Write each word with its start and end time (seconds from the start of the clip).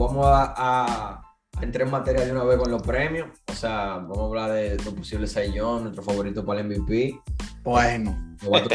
vamos 0.00 0.26
a, 0.26 0.54
a, 0.56 1.22
entrar 1.60 1.86
en 1.86 1.92
materia 1.92 2.24
de 2.24 2.32
una 2.32 2.44
vez 2.44 2.58
con 2.58 2.70
los 2.70 2.82
premios. 2.82 3.28
O 3.48 3.54
sea, 3.54 3.98
vamos 3.98 4.18
a 4.18 4.24
hablar 4.24 4.52
de 4.52 4.76
los 4.76 4.94
posibles 4.94 5.32
Saiyón, 5.32 5.84
nuestro 5.84 6.02
favorito 6.02 6.44
para 6.44 6.60
el 6.60 6.68
MVP. 6.68 7.20
Bueno. 7.62 8.16
Vamos, 8.42 8.68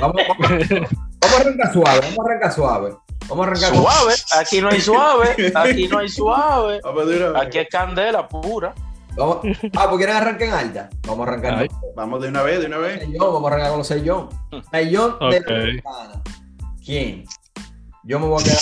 vamos, 0.00 0.22
vamos, 0.28 1.36
a 1.36 1.40
arrancar 1.40 1.72
suave, 1.72 2.00
vamos 2.00 2.18
a 2.18 2.22
arrancar 2.22 2.52
suave. 2.52 2.96
Vamos 3.28 3.46
a 3.46 3.50
arrancar 3.50 3.74
suave. 3.74 4.14
Aquí 4.38 4.60
no 4.60 4.68
hay 4.68 4.80
suave, 4.80 5.52
aquí 5.54 5.88
no 5.88 5.98
hay 5.98 6.08
suave. 6.08 6.80
Aquí 7.36 7.58
es 7.58 7.68
candela 7.68 8.28
pura. 8.28 8.74
Vamos, 9.16 9.38
ah, 9.76 9.86
pues 9.88 9.96
quieren 9.96 10.16
arrancar 10.16 10.42
en 10.42 10.54
alta. 10.54 10.90
Vamos 11.06 11.26
a 11.26 11.30
arrancar. 11.30 11.68
Vamos 11.96 12.22
de 12.22 12.28
una 12.28 12.42
vez, 12.42 12.60
de 12.60 12.66
una 12.66 12.78
vez. 12.78 13.06
vamos 13.18 13.42
a 13.42 13.46
arrancar 13.46 13.70
con 13.70 13.78
los 13.78 13.86
Saiyón. 13.86 14.28
Saiyón 14.70 15.16
de 15.30 15.40
la 15.40 16.22
¿Quién? 16.84 17.24
Yo 18.04 18.18
me 18.18 18.26
voy 18.26 18.42
a 18.42 18.44
quedar 18.44 18.60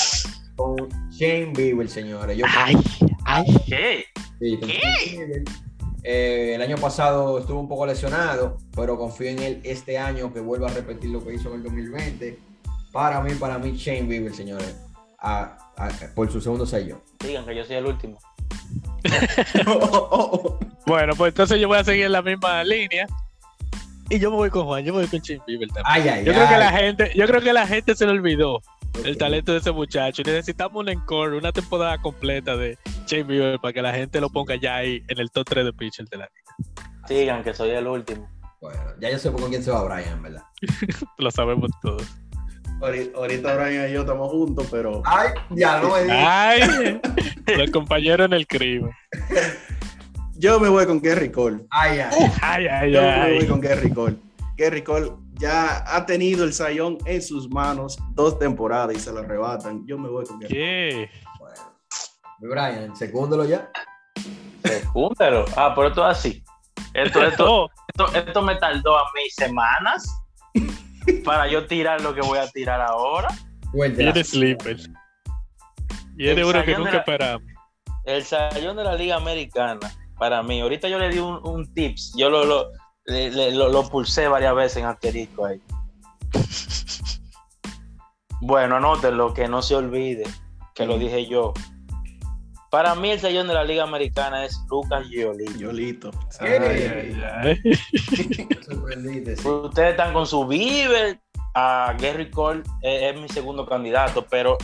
con 0.57 1.08
Shane 1.19 1.53
Bieber, 1.53 1.89
señores. 1.89 2.39
Yo 2.39 2.47
ay, 2.49 2.77
ay, 3.25 3.45
¿qué? 3.67 4.05
¿Qué? 4.39 5.43
Eh, 6.05 6.53
el 6.55 6.63
año 6.63 6.77
pasado 6.77 7.41
estuvo 7.41 7.59
un 7.59 7.69
poco 7.69 7.87
lesionado, 7.87 8.59
pero 8.75 8.97
confío 8.97 9.29
en 9.29 9.41
él 9.41 9.61
este 9.65 9.99
año 9.99 10.33
que 10.33 10.39
vuelva 10.39 10.69
a 10.69 10.73
repetir 10.73 11.11
lo 11.11 11.25
que 11.25 11.35
hizo 11.35 11.49
en 11.49 11.57
el 11.57 11.63
2020. 11.65 12.39
Para 12.93 13.21
mí, 13.21 13.35
para 13.35 13.59
mí, 13.59 13.77
Shane 13.77 14.03
Bieber, 14.03 14.33
señores, 14.33 14.77
por 16.15 16.31
su 16.31 16.41
segundo 16.41 16.65
sello. 16.65 17.03
Digan 17.19 17.45
que 17.45 17.57
yo 17.57 17.65
soy 17.65 17.77
el 17.77 17.87
último. 17.87 18.19
bueno, 20.87 21.15
pues 21.17 21.33
entonces 21.33 21.61
yo 21.61 21.67
voy 21.67 21.79
a 21.79 21.85
seguir 21.85 22.07
en 22.07 22.13
la 22.13 22.23
misma 22.23 22.63
línea. 22.63 23.09
Y 24.09 24.21
yo 24.21 24.31
me 24.31 24.37
voy 24.37 24.51
con 24.51 24.67
Juan, 24.67 24.85
yo 24.85 24.95
me 24.95 25.01
voy 25.01 25.09
con 25.09 25.19
Shane 25.19 25.43
Bieber 25.49 25.69
también. 25.71 26.25
yo 26.25 26.33
creo 26.33 26.49
que 26.49 26.59
la 26.59 26.71
gente, 26.71 27.11
yo 27.17 27.27
creo 27.27 27.41
que 27.41 27.53
la 27.53 27.67
gente 27.67 27.97
se 27.97 28.07
le 28.07 28.13
olvidó 28.13 28.63
el 29.05 29.17
talento 29.17 29.53
de 29.53 29.59
ese 29.59 29.73
muchacho. 29.73 30.23
Necesitamos 30.25 30.81
un 30.81 30.89
encore, 30.89 31.37
una 31.37 31.53
temporada 31.53 31.99
completa 31.99 32.57
de 32.57 32.79
Shane 33.07 33.25
Bieber 33.25 33.59
para 33.59 33.73
que 33.73 33.83
la 33.83 33.93
gente 33.93 34.21
lo 34.21 34.31
ponga 34.31 34.57
ya 34.57 34.77
ahí 34.77 35.03
en 35.09 35.19
el 35.19 35.31
top 35.31 35.47
3 35.49 35.65
de 35.65 35.73
pitcher 35.73 36.07
de 36.09 36.17
la 36.19 36.29
liga. 36.35 36.79
Sigan, 37.07 37.43
que 37.43 37.55
soy 37.55 37.71
el 37.71 37.87
último. 37.87 38.29
Bueno, 38.61 38.81
ya 39.01 39.11
yo 39.11 39.19
sé 39.19 39.31
por 39.31 39.49
quién 39.49 39.63
se 39.63 39.71
va 39.71 39.85
Brian, 39.85 40.21
¿verdad? 40.23 40.43
lo 41.19 41.31
sabemos 41.31 41.71
todos. 41.81 42.07
Ahorita 42.81 43.57
Brian 43.57 43.91
y 43.91 43.93
yo 43.93 44.01
estamos 44.01 44.31
juntos, 44.31 44.67
pero. 44.71 45.03
Ay, 45.05 45.31
ya 45.51 45.81
no 45.81 45.91
me 45.91 46.13
Ay, 46.13 47.01
los 47.57 47.71
compañeros 47.71 48.27
en 48.27 48.33
el 48.35 48.47
crimen. 48.47 48.91
Yo 50.37 50.61
me 50.61 50.69
voy 50.69 50.87
con 50.87 51.01
Gary 51.01 51.33
Cole. 51.33 51.67
Ay, 51.71 51.99
ay. 51.99 52.33
ay, 52.43 52.67
ay 52.69 52.93
yo 52.93 53.03
me 53.03 53.35
voy 53.39 53.47
con 53.47 53.61
Gary 53.61 53.91
Cole. 53.91 54.17
Gary 54.57 54.83
Cole 54.83 55.13
ya 55.39 55.85
ha 55.87 56.05
tenido 56.05 56.45
el 56.45 56.53
sayón 56.53 56.99
en 57.07 57.23
sus 57.23 57.49
manos 57.49 57.99
dos 58.13 58.39
temporadas 58.39 58.97
y 58.97 59.01
se 59.01 59.13
lo 59.13 59.21
arrebatan. 59.21 59.87
Yo 59.87 59.99
me 59.99 60.09
voy 60.09 60.25
con 60.27 60.41
¿Qué? 60.41 61.09
Bueno. 61.39 61.55
Brian, 62.41 62.97
secúndelo 62.97 63.45
ya. 63.45 63.71
Secúndelo. 64.65 65.45
Ah, 65.57 65.73
pero 65.75 65.89
esto 65.89 66.09
es 66.09 66.19
así. 66.19 66.45
Esto, 66.95 67.23
esto, 67.23 67.71
esto, 67.89 68.15
esto 68.15 68.43
me 68.43 68.57
tardó 68.57 68.99
a 68.99 69.05
mí 69.15 69.29
semanas 69.31 70.09
para 71.25 71.49
yo 71.49 71.67
tirar 71.67 72.01
lo 72.01 72.15
que 72.15 72.21
voy 72.21 72.39
a 72.39 72.49
tirar 72.49 72.81
ahora. 72.81 73.29
Y 73.73 74.03
eres 74.03 74.31
sleeper. 74.31 74.77
Y 76.17 76.29
eres 76.29 76.45
uno 76.45 76.65
que 76.65 76.77
nunca 76.77 76.99
esperamos. 76.99 77.43
El 78.05 78.25
sayón 78.25 78.77
de 78.77 78.85
la 78.85 78.95
Liga 78.95 79.17
Americana, 79.17 79.79
para 80.19 80.43
mí, 80.43 80.61
ahorita 80.61 80.89
yo 80.89 80.99
le 80.99 81.11
di 81.11 81.19
un, 81.19 81.75
tips, 81.75 82.15
yo 82.17 82.31
lo, 82.31 82.45
lo, 82.45 82.71
lo, 83.09 83.89
pulsé 83.89 84.29
varias 84.29 84.55
veces 84.55 84.77
en 84.79 84.85
asterisco 84.85 85.47
ahí. 85.47 85.61
bueno, 88.41 88.77
anótenlo, 88.77 89.33
que 89.33 89.49
no 89.49 89.63
se 89.63 89.75
olvide, 89.75 90.25
que 90.75 90.87
lo 90.87 90.99
dije 90.99 91.27
yo. 91.27 91.55
Para 92.71 92.95
mí 92.95 93.11
el 93.11 93.19
sellón 93.19 93.49
de 93.49 93.55
la 93.55 93.65
Liga 93.65 93.83
Americana 93.85 94.45
es 94.45 94.61
Lucas 94.69 95.07
Giolito. 95.09 95.53
Giolito. 95.57 96.11
Ustedes 99.63 99.91
están 99.91 100.13
con 100.13 100.27
su 100.27 100.47
Bieber. 100.47 101.19
A 101.55 101.97
Gary 101.99 102.31
Cole 102.31 102.63
es, 102.83 103.19
mi 103.19 103.29
segundo 103.29 103.67
candidato, 103.67 104.25
pero 104.31 104.59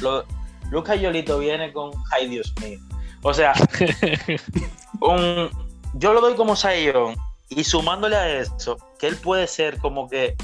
Lucas 0.70 1.00
Giolito 1.00 1.38
viene 1.40 1.72
con, 1.72 1.90
ay 2.12 2.28
Dios 2.28 2.54
mío. 2.60 2.78
O 3.22 3.34
sea, 3.34 3.52
yo 5.94 6.12
lo 6.12 6.20
doy 6.20 6.34
como 6.34 6.54
sayón 6.54 7.16
y 7.48 7.64
sumándole 7.64 8.16
a 8.16 8.38
eso, 8.38 8.76
que 8.98 9.06
él 9.06 9.16
puede 9.16 9.46
ser 9.46 9.78
como 9.78 10.08
que 10.08 10.26
eh, 10.26 10.36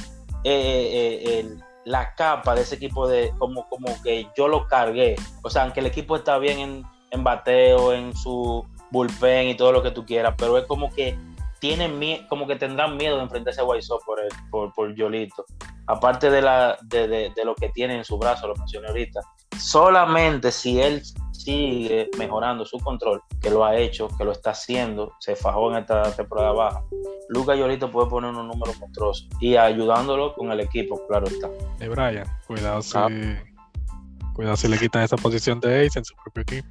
eh, 0.44 1.48
la 1.84 2.14
capa 2.14 2.54
de 2.54 2.62
ese 2.62 2.76
equipo 2.76 3.08
de 3.08 3.32
como, 3.38 3.68
como 3.68 4.00
que 4.02 4.28
yo 4.36 4.48
lo 4.48 4.66
cargué. 4.66 5.16
O 5.42 5.50
sea, 5.50 5.62
aunque 5.62 5.80
el 5.80 5.86
equipo 5.86 6.16
está 6.16 6.38
bien 6.38 6.58
en 6.58 6.84
en 7.10 7.24
bateo, 7.24 7.92
en 7.92 8.16
su 8.16 8.64
bullpen 8.90 9.48
y 9.48 9.56
todo 9.56 9.72
lo 9.72 9.82
que 9.82 9.90
tú 9.90 10.04
quieras, 10.04 10.34
pero 10.36 10.58
es 10.58 10.64
como 10.66 10.92
que 10.92 11.18
tienen 11.58 12.26
como 12.28 12.46
que 12.46 12.56
tendrán 12.56 12.96
miedo 12.96 13.16
de 13.16 13.24
enfrentarse 13.24 13.60
a 13.60 13.64
White 13.64 13.86
por, 14.06 14.20
el, 14.20 14.30
por, 14.72 14.94
Yolito. 14.94 15.44
Aparte 15.86 16.30
de, 16.30 16.40
la, 16.40 16.78
de, 16.82 17.32
lo 17.44 17.54
que 17.54 17.68
tiene 17.68 17.96
en 17.96 18.04
su 18.04 18.16
brazo, 18.16 18.48
lo 18.48 18.54
mencioné 18.54 18.88
ahorita. 18.88 19.20
Solamente 19.58 20.50
si 20.52 20.80
él 20.80 21.02
sigue 21.40 22.10
mejorando 22.18 22.64
su 22.64 22.78
control, 22.78 23.22
que 23.40 23.50
lo 23.50 23.64
ha 23.64 23.76
hecho, 23.76 24.08
que 24.16 24.24
lo 24.24 24.32
está 24.32 24.50
haciendo, 24.50 25.14
se 25.18 25.34
fajó 25.34 25.70
en 25.72 25.78
esta 25.78 26.14
temporada 26.14 26.52
baja. 26.52 26.84
Lucas 27.28 27.58
Yolito 27.58 27.90
puede 27.90 28.08
poner 28.08 28.30
un 28.30 28.46
número 28.48 28.74
monstruoso 28.78 29.26
y 29.40 29.56
ayudándolo 29.56 30.34
con 30.34 30.52
el 30.52 30.60
equipo, 30.60 31.00
claro 31.08 31.26
está. 31.26 31.48
De 31.78 31.88
Brian, 31.88 32.26
cuidado 32.46 32.82
si, 32.82 32.98
ah. 32.98 33.08
cuidado 34.34 34.56
si 34.56 34.68
le 34.68 34.78
quitan 34.78 35.02
esa 35.02 35.16
posición 35.16 35.60
de 35.60 35.86
Ace 35.86 35.98
en 35.98 36.04
su 36.04 36.14
propio 36.16 36.42
equipo. 36.42 36.68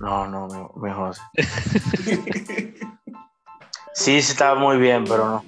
No, 0.00 0.26
no, 0.26 0.72
mejor. 0.76 1.14
sí, 3.94 4.20
sí, 4.20 4.32
está 4.32 4.54
muy 4.54 4.78
bien, 4.78 5.04
pero 5.04 5.26
no. 5.26 5.44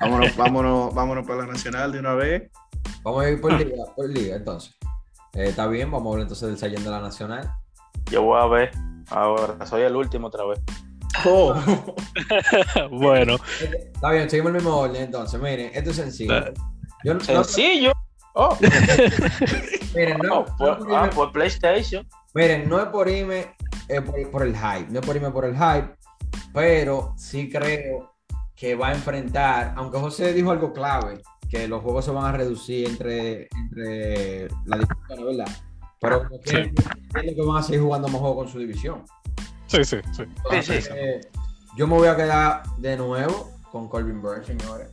Vámonos, 0.00 0.36
vámonos, 0.36 0.94
vámonos 0.94 1.26
para 1.26 1.40
la 1.40 1.46
nacional 1.46 1.92
de 1.92 1.98
una 1.98 2.14
vez. 2.14 2.50
Vamos 3.02 3.24
a 3.24 3.30
ir 3.30 3.40
por 3.40 3.52
liga, 3.52 3.84
por 3.94 4.08
liga 4.08 4.36
entonces. 4.36 4.74
Eh, 5.34 5.48
está 5.48 5.66
bien, 5.66 5.90
vamos 5.90 6.06
a 6.06 6.10
hablar 6.10 6.22
entonces 6.22 6.48
del 6.48 6.58
Sallén 6.58 6.84
de 6.84 6.90
la 6.90 7.00
Nacional. 7.00 7.50
Yo 8.10 8.22
voy 8.22 8.40
a 8.40 8.46
ver 8.46 8.70
ahora, 9.10 9.66
soy 9.66 9.82
el 9.82 9.96
último 9.96 10.28
otra 10.28 10.44
vez. 10.46 10.60
Oh. 11.24 11.54
bueno. 12.90 13.36
Está 13.60 14.10
bien, 14.10 14.30
seguimos 14.30 14.50
el 14.50 14.54
mismo 14.56 14.76
orden 14.76 15.02
entonces. 15.02 15.40
Miren, 15.40 15.70
esto 15.74 15.90
es 15.90 15.96
sencillo. 15.96 16.52
Yo, 17.04 17.18
sencillo. 17.20 17.92
Oh. 18.34 18.56
Miren, 19.94 20.18
no, 20.18 20.40
oh, 20.40 20.56
por, 20.56 20.94
ah, 20.94 21.10
por 21.12 21.32
PlayStation. 21.32 22.06
Miren, 22.34 22.68
no 22.68 22.80
es 22.80 22.86
por 22.86 23.08
irme 23.08 23.54
por, 24.30 24.42
el 24.42 24.56
hype, 24.56 24.90
no 24.90 25.00
es 25.00 25.06
por 25.06 25.16
irme 25.16 25.30
por 25.30 25.44
el 25.44 25.54
hype, 25.54 25.96
pero 26.52 27.14
sí 27.16 27.50
creo 27.50 28.14
que 28.56 28.74
va 28.74 28.88
a 28.88 28.92
enfrentar, 28.92 29.74
aunque 29.76 29.98
José 29.98 30.32
dijo 30.32 30.50
algo 30.50 30.72
clave, 30.72 31.20
que 31.54 31.68
los 31.68 31.82
juegos 31.82 32.04
se 32.04 32.10
van 32.10 32.26
a 32.26 32.32
reducir 32.32 32.88
entre, 32.88 33.48
entre 33.54 34.48
la 34.66 34.78
división, 34.78 35.26
¿verdad? 35.26 35.56
Pero 36.00 36.28
sí. 36.44 36.56
que 37.12 37.42
van 37.42 37.56
a 37.56 37.62
seguir 37.62 37.80
jugando 37.80 38.08
más 38.08 38.20
juegos 38.20 38.36
con 38.44 38.48
su 38.48 38.58
división. 38.58 39.04
Sí, 39.66 39.84
sí, 39.84 39.96
sí. 40.12 40.22
yo 41.76 41.86
me 41.86 41.94
voy 41.94 42.08
a 42.08 42.16
quedar 42.16 42.62
de 42.78 42.96
nuevo 42.96 43.52
con 43.70 43.88
Colvin 43.88 44.20
Burns, 44.20 44.46
señores. 44.46 44.88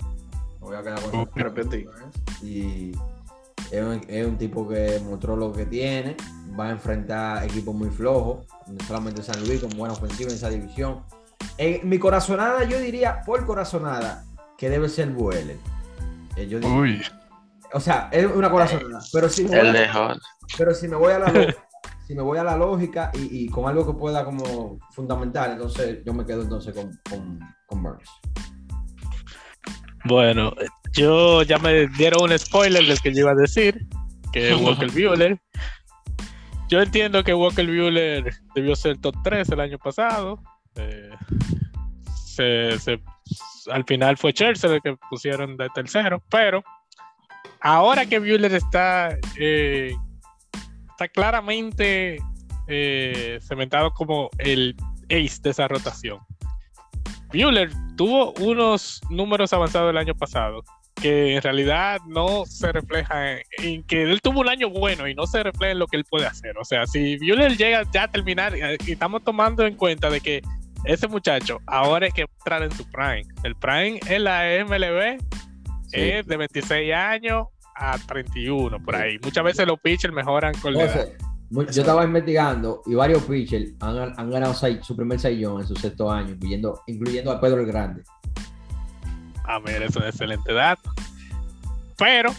Me 0.59 0.67
voy 0.67 0.75
a 0.75 0.83
quedar 0.83 1.01
con 1.01 1.25
Colvin 1.25 1.85
Burns. 1.85 2.43
Y 2.43 2.91
es 3.71 3.83
un, 3.83 4.01
es 4.07 4.25
un 4.25 4.37
tipo 4.37 4.67
que 4.67 5.01
mostró 5.03 5.35
lo 5.35 5.51
que 5.51 5.65
tiene 5.65 6.15
va 6.59 6.67
a 6.67 6.71
enfrentar 6.71 7.43
equipos 7.43 7.73
muy 7.73 7.89
flojos, 7.89 8.45
solamente 8.87 9.23
San 9.23 9.39
Luis 9.47 9.61
con 9.61 9.71
buena 9.71 9.93
ofensiva 9.93 10.29
en 10.29 10.35
esa 10.35 10.49
división. 10.49 11.01
En 11.57 11.87
mi 11.87 11.97
corazonada, 11.97 12.63
yo 12.65 12.79
diría 12.79 13.21
por 13.25 13.45
corazonada 13.45 14.25
que 14.57 14.69
debe 14.69 14.89
ser 14.89 15.09
Bueller. 15.09 15.57
Eh, 16.41 16.65
Uy. 16.65 17.01
O 17.73 17.79
sea, 17.79 18.09
es 18.11 18.25
una 18.25 18.49
corazonada. 18.49 18.99
Pero 19.13 19.29
si 19.29 19.45
me 19.45 19.61
voy, 19.61 19.77
a, 19.77 20.17
pero 20.57 20.73
si 20.73 20.87
me 20.87 20.95
voy 20.95 21.13
a 21.13 21.19
la 21.19 21.31
lógica, 21.31 21.67
si 22.07 22.15
me 22.15 22.21
voy 22.21 22.37
a 22.37 22.43
la 22.43 22.57
lógica 22.57 23.11
y, 23.13 23.47
con 23.49 23.67
algo 23.67 23.85
que 23.85 23.97
pueda 23.97 24.25
como 24.25 24.79
fundamental, 24.91 25.53
entonces 25.53 25.99
yo 26.05 26.13
me 26.13 26.25
quedo 26.25 26.41
entonces 26.41 26.73
con, 26.75 26.91
con, 27.09 27.39
con 27.67 27.83
Burns. 27.83 28.09
Bueno, 30.03 30.53
yo 30.93 31.43
ya 31.43 31.57
me 31.59 31.87
dieron 31.87 32.23
un 32.23 32.37
spoiler 32.37 32.85
del 32.85 32.99
que 32.99 33.13
yo 33.13 33.21
iba 33.21 33.31
a 33.31 33.35
decir, 33.35 33.87
que 34.33 34.51
es 34.51 34.61
Walker 34.61 34.91
Bueller. 34.93 35.39
Yo 36.71 36.81
entiendo 36.81 37.23
que 37.23 37.33
Walker 37.33 37.65
Buehler 37.65 38.33
debió 38.55 38.77
ser 38.77 38.97
top 38.97 39.15
3 39.23 39.49
el 39.49 39.59
año 39.59 39.77
pasado. 39.77 40.39
Eh, 40.75 41.09
al 43.71 43.83
final 43.85 44.17
fue 44.17 44.33
Chelsea 44.33 44.73
el 44.73 44.81
que 44.81 44.95
pusieron 45.09 45.57
de 45.57 45.69
tercero, 45.69 46.21
pero 46.29 46.63
ahora 47.59 48.05
que 48.05 48.19
Buehler 48.19 48.53
está, 48.53 49.17
eh, 49.37 49.93
está 50.89 51.07
claramente 51.07 52.17
eh, 52.67 53.39
cementado 53.41 53.91
como 53.91 54.29
el 54.37 54.75
ace 55.09 55.39
de 55.41 55.49
esa 55.51 55.67
rotación. 55.67 56.19
Buehler 57.33 57.71
tuvo 57.95 58.33
unos 58.39 59.01
números 59.09 59.53
avanzados 59.53 59.91
el 59.91 59.97
año 59.97 60.15
pasado, 60.15 60.63
que 60.95 61.35
en 61.35 61.41
realidad 61.41 61.99
no 62.07 62.45
se 62.45 62.71
refleja 62.71 63.37
en, 63.57 63.83
que 63.83 64.03
él 64.03 64.21
tuvo 64.21 64.41
un 64.41 64.49
año 64.49 64.69
bueno 64.69 65.07
y 65.07 65.15
no 65.15 65.25
se 65.25 65.41
refleja 65.43 65.71
en 65.71 65.79
lo 65.79 65.87
que 65.87 65.97
él 65.97 66.05
puede 66.09 66.25
hacer. 66.25 66.57
O 66.57 66.65
sea, 66.65 66.85
si 66.85 67.17
Bueller 67.17 67.57
llega 67.57 67.83
ya 67.91 68.03
a 68.03 68.07
terminar 68.07 68.53
y 68.85 68.91
estamos 68.91 69.23
tomando 69.23 69.65
en 69.65 69.75
cuenta 69.75 70.09
de 70.09 70.19
que 70.19 70.41
ese 70.85 71.07
muchacho 71.07 71.59
ahora 71.67 72.07
es 72.07 72.13
que 72.13 72.21
entrar 72.23 72.63
en 72.63 72.71
su 72.71 72.85
prime. 72.89 73.25
El 73.43 73.55
prime 73.55 73.99
en 74.07 74.23
la 74.23 74.43
MLB 74.65 75.19
es 75.91 76.25
de 76.25 76.37
26 76.37 76.93
años 76.93 77.47
a 77.75 77.97
31, 77.97 78.83
por 78.83 78.95
ahí. 78.95 79.17
Muchas 79.23 79.43
veces 79.43 79.67
los 79.67 79.79
pitchers 79.79 80.13
mejoran 80.13 80.53
con 80.61 80.73
la 80.73 80.83
edad. 80.83 81.09
Yo 81.49 81.81
estaba 81.81 82.05
investigando 82.05 82.81
y 82.85 82.95
varios 82.95 83.23
pitchers 83.23 83.73
han, 83.81 84.29
ganado 84.29 84.53
su 84.53 84.95
primer 84.95 85.19
saillón 85.19 85.61
en 85.61 85.67
su 85.67 85.75
sexto 85.75 86.09
año, 86.09 86.33
incluyendo, 86.33 86.81
incluyendo 86.87 87.31
a 87.31 87.41
Pedro 87.41 87.59
el 87.59 87.67
Grande. 87.67 88.03
Ah, 89.43 89.59
mira, 89.59 89.85
es 89.85 89.95
una 89.95 90.07
excelente 90.07 90.53
dato. 90.53 90.89
Pero 91.97 92.31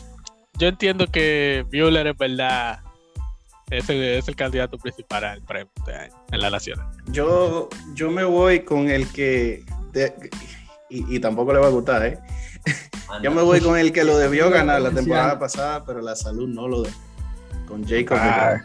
yo 0.58 0.68
entiendo 0.68 1.06
que 1.06 1.66
Bueller 1.70 2.06
es 2.06 2.16
verdad 2.16 2.80
es 3.72 3.88
el, 3.88 4.02
es 4.02 4.28
el 4.28 4.36
candidato 4.36 4.78
principal 4.78 5.24
al 5.24 5.42
premio 5.42 5.70
en 6.30 6.40
la 6.40 6.50
nacional. 6.50 6.86
Yo, 7.08 7.68
yo 7.94 8.10
me 8.10 8.24
voy 8.24 8.60
con 8.60 8.88
el 8.88 9.08
que. 9.08 9.64
y, 10.90 11.18
tampoco 11.20 11.52
le 11.52 11.60
va 11.60 11.66
a 11.66 11.70
gustar, 11.70 12.06
¿eh? 12.06 12.18
yo 13.22 13.30
me 13.30 13.42
voy 13.42 13.60
con 13.60 13.78
el 13.78 13.92
que 13.92 14.04
lo 14.04 14.16
debió 14.18 14.50
ganar 14.50 14.80
la 14.80 14.90
temporada 14.90 15.38
pasada, 15.38 15.84
pero 15.84 16.00
la 16.00 16.14
salud 16.14 16.48
no 16.48 16.68
lo 16.68 16.82
dejó. 16.82 17.00
Con 17.66 17.86
Jacob 17.86 18.18
ah. 18.20 18.60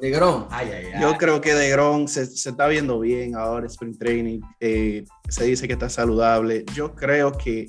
de 0.00 0.90
Yo 1.00 1.16
creo 1.16 1.40
que 1.40 1.54
De 1.54 1.70
Gron 1.70 2.08
se, 2.08 2.26
se, 2.26 2.50
está 2.50 2.66
viendo 2.66 2.98
bien 2.98 3.36
ahora, 3.36 3.66
Spring 3.66 3.96
Training. 3.96 4.40
Eh, 4.58 5.04
se 5.28 5.44
dice 5.44 5.68
que 5.68 5.74
está 5.74 5.88
saludable. 5.88 6.64
Yo 6.74 6.94
creo 6.94 7.30
que, 7.32 7.68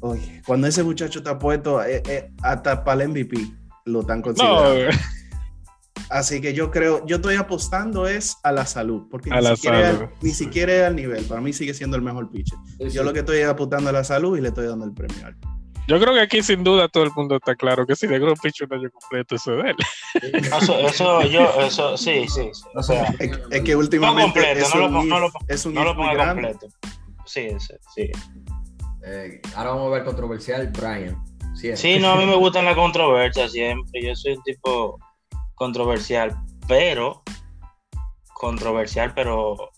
oye, 0.00 0.42
cuando 0.46 0.66
ese 0.66 0.82
muchacho 0.82 1.20
está 1.20 1.38
puesto, 1.38 1.82
eh, 1.82 2.02
eh, 2.06 2.30
hasta 2.42 2.84
para 2.84 3.02
el 3.02 3.10
MVP 3.10 3.38
lo 3.86 4.00
están 4.00 4.20
considerando. 4.20 4.90
Así 6.10 6.40
que 6.40 6.54
yo 6.54 6.70
creo, 6.70 7.04
yo 7.06 7.16
estoy 7.16 7.36
apostando 7.36 8.06
es 8.06 8.38
a 8.42 8.52
la 8.52 8.64
salud, 8.64 9.06
porque 9.10 9.30
ni, 9.30 9.44
siquiera, 9.44 10.10
ni 10.22 10.30
siquiera 10.30 10.74
es 10.74 10.82
al 10.84 10.96
nivel. 10.96 11.24
Para 11.24 11.40
mí 11.40 11.52
sigue 11.52 11.74
siendo 11.74 11.96
el 11.96 12.02
mejor 12.02 12.30
pitcher. 12.30 12.58
Yo 12.90 13.02
lo 13.02 13.12
que 13.12 13.20
estoy 13.20 13.42
apostando 13.42 13.90
a 13.90 13.92
la 13.92 14.04
salud 14.04 14.36
y 14.38 14.40
le 14.40 14.48
estoy 14.48 14.66
dando 14.66 14.84
el 14.84 14.92
premio 14.92 15.26
al. 15.26 15.36
Yo 15.86 15.98
creo 15.98 16.12
que 16.12 16.20
aquí 16.20 16.42
sin 16.42 16.62
duda 16.64 16.88
todo 16.88 17.04
el 17.04 17.10
mundo 17.16 17.36
está 17.36 17.54
claro 17.56 17.86
que 17.86 17.96
si 17.96 18.06
de 18.06 18.18
Grom 18.18 18.36
pitch 18.42 18.60
un 18.62 18.74
año 18.74 18.90
completo, 18.90 19.36
eso 19.36 19.58
es 19.58 19.64
de 19.64 19.70
él. 19.70 19.76
Eso, 20.44 20.78
eso, 20.80 21.22
yo, 21.22 21.50
eso, 21.62 21.96
sí, 21.96 22.26
sí. 22.28 22.50
O 22.74 22.82
sea, 22.82 23.04
es, 23.50 23.62
que 23.62 23.74
últimamente 23.74 24.38
no 24.38 24.46
es, 24.46 24.74
no 24.74 25.00
un, 25.00 25.08
lo, 25.08 25.20
no 25.20 25.30
es 25.48 25.64
un 25.64 25.74
no 25.74 25.84
lo 25.84 25.96
ponga 25.96 26.28
completo. 26.28 26.68
Sí, 27.24 27.48
sí, 27.58 27.74
sí. 27.94 28.10
Eh, 29.02 29.40
ahora 29.54 29.70
vamos 29.70 29.86
a 29.86 29.94
ver 29.94 30.04
controversial, 30.04 30.66
Brian. 30.68 31.22
Sí, 31.54 31.98
no, 31.98 32.12
a 32.12 32.16
mí 32.16 32.26
me 32.26 32.36
gustan 32.36 32.66
las 32.66 32.76
controversias 32.76 33.52
siempre. 33.52 34.02
Yo 34.02 34.14
soy 34.14 34.34
un 34.34 34.42
tipo 34.42 34.98
controversial, 35.58 36.36
pero 36.66 37.22
controversial, 38.34 39.12
pero 39.14 39.70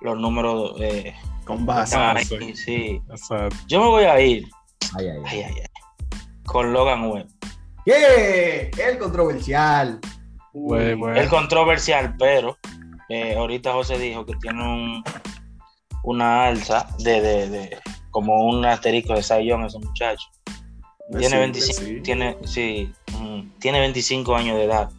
los 0.00 0.18
números 0.18 0.74
eh, 0.80 1.14
con 1.44 1.64
base. 1.64 1.96
sí. 2.54 3.00
Yo 3.66 3.80
me 3.80 3.86
voy 3.86 4.04
a 4.04 4.20
ir 4.20 4.48
con 6.44 6.72
Logan 6.72 7.10
Webb. 7.10 7.28
¿Qué? 7.84 8.70
El 8.76 8.98
controversial. 8.98 10.00
El 10.52 11.28
controversial, 11.28 12.16
pero 12.18 12.58
eh, 13.08 13.36
ahorita 13.36 13.72
José 13.72 13.98
dijo 13.98 14.26
que 14.26 14.34
tiene 14.36 14.62
un, 14.62 15.04
una 16.02 16.46
alza 16.46 16.88
de, 16.98 17.20
de, 17.20 17.48
de, 17.48 17.78
como 18.10 18.44
un 18.46 18.64
asterisco 18.64 19.14
de 19.14 19.22
Sayón 19.22 19.64
ese 19.64 19.78
muchacho. 19.78 20.28
Tiene 21.18 21.38
25, 21.38 22.02
tiene, 22.02 22.36
sí, 22.44 22.92
mm, 23.18 23.58
tiene 23.58 23.80
25 23.80 24.34
años 24.36 24.56
de 24.56 24.64
edad. 24.64 24.90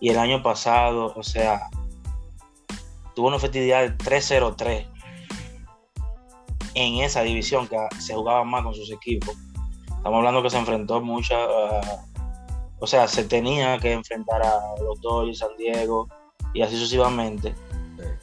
Y 0.00 0.08
el 0.08 0.18
año 0.18 0.42
pasado, 0.42 1.12
o 1.14 1.22
sea, 1.22 1.68
tuvo 3.14 3.28
una 3.28 3.36
efectividad 3.36 3.82
de 3.82 3.96
3-0-3 3.98 4.88
en 6.74 6.94
esa 7.00 7.22
división 7.22 7.68
que 7.68 7.76
se 7.98 8.14
jugaba 8.14 8.44
más 8.44 8.62
con 8.62 8.74
sus 8.74 8.90
equipos. 8.90 9.36
Estamos 9.84 10.18
hablando 10.18 10.42
que 10.42 10.50
se 10.50 10.58
enfrentó 10.58 11.00
mucha, 11.02 11.36
o 12.78 12.86
sea, 12.86 13.06
se 13.06 13.24
tenía 13.24 13.78
que 13.78 13.92
enfrentar 13.92 14.42
a 14.42 14.58
los 14.82 15.00
Dodgers, 15.02 15.38
San 15.38 15.54
Diego 15.58 16.08
y 16.54 16.62
así 16.62 16.76
sucesivamente. 16.76 17.54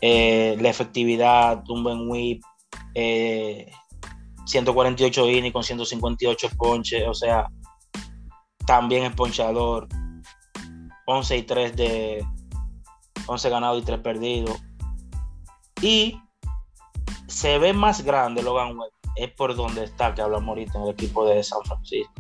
Eh, 0.02 0.58
la 0.60 0.70
efectividad, 0.70 1.64
un 1.70 1.84
buen 1.84 2.10
whip, 2.10 2.42
148 4.46 5.30
innings 5.30 5.54
con 5.54 5.64
158 5.64 6.50
ponches, 6.58 7.08
o 7.08 7.14
sea, 7.14 7.48
también 8.66 9.04
es 9.04 9.14
ponchador. 9.14 9.88
11 11.08 11.38
y 11.38 11.44
3 11.44 11.76
de 11.76 12.26
11 13.28 13.50
ganados 13.50 13.82
y 13.82 13.86
3 13.86 14.00
perdidos. 14.00 14.62
Y 15.82 16.22
se 17.28 17.58
ve 17.60 17.74
más 17.74 18.04
grande 18.04 18.44
Logan 18.44 18.78
Webb, 18.78 18.92
es 19.16 19.32
por 19.32 19.56
donde 19.56 19.86
está, 19.86 20.14
que 20.14 20.22
hablamos 20.22 20.50
ahorita 20.50 20.78
en 20.78 20.84
el 20.84 20.90
equipo 20.92 21.26
de 21.26 21.44
San 21.44 21.64
Francisco. 21.64 22.14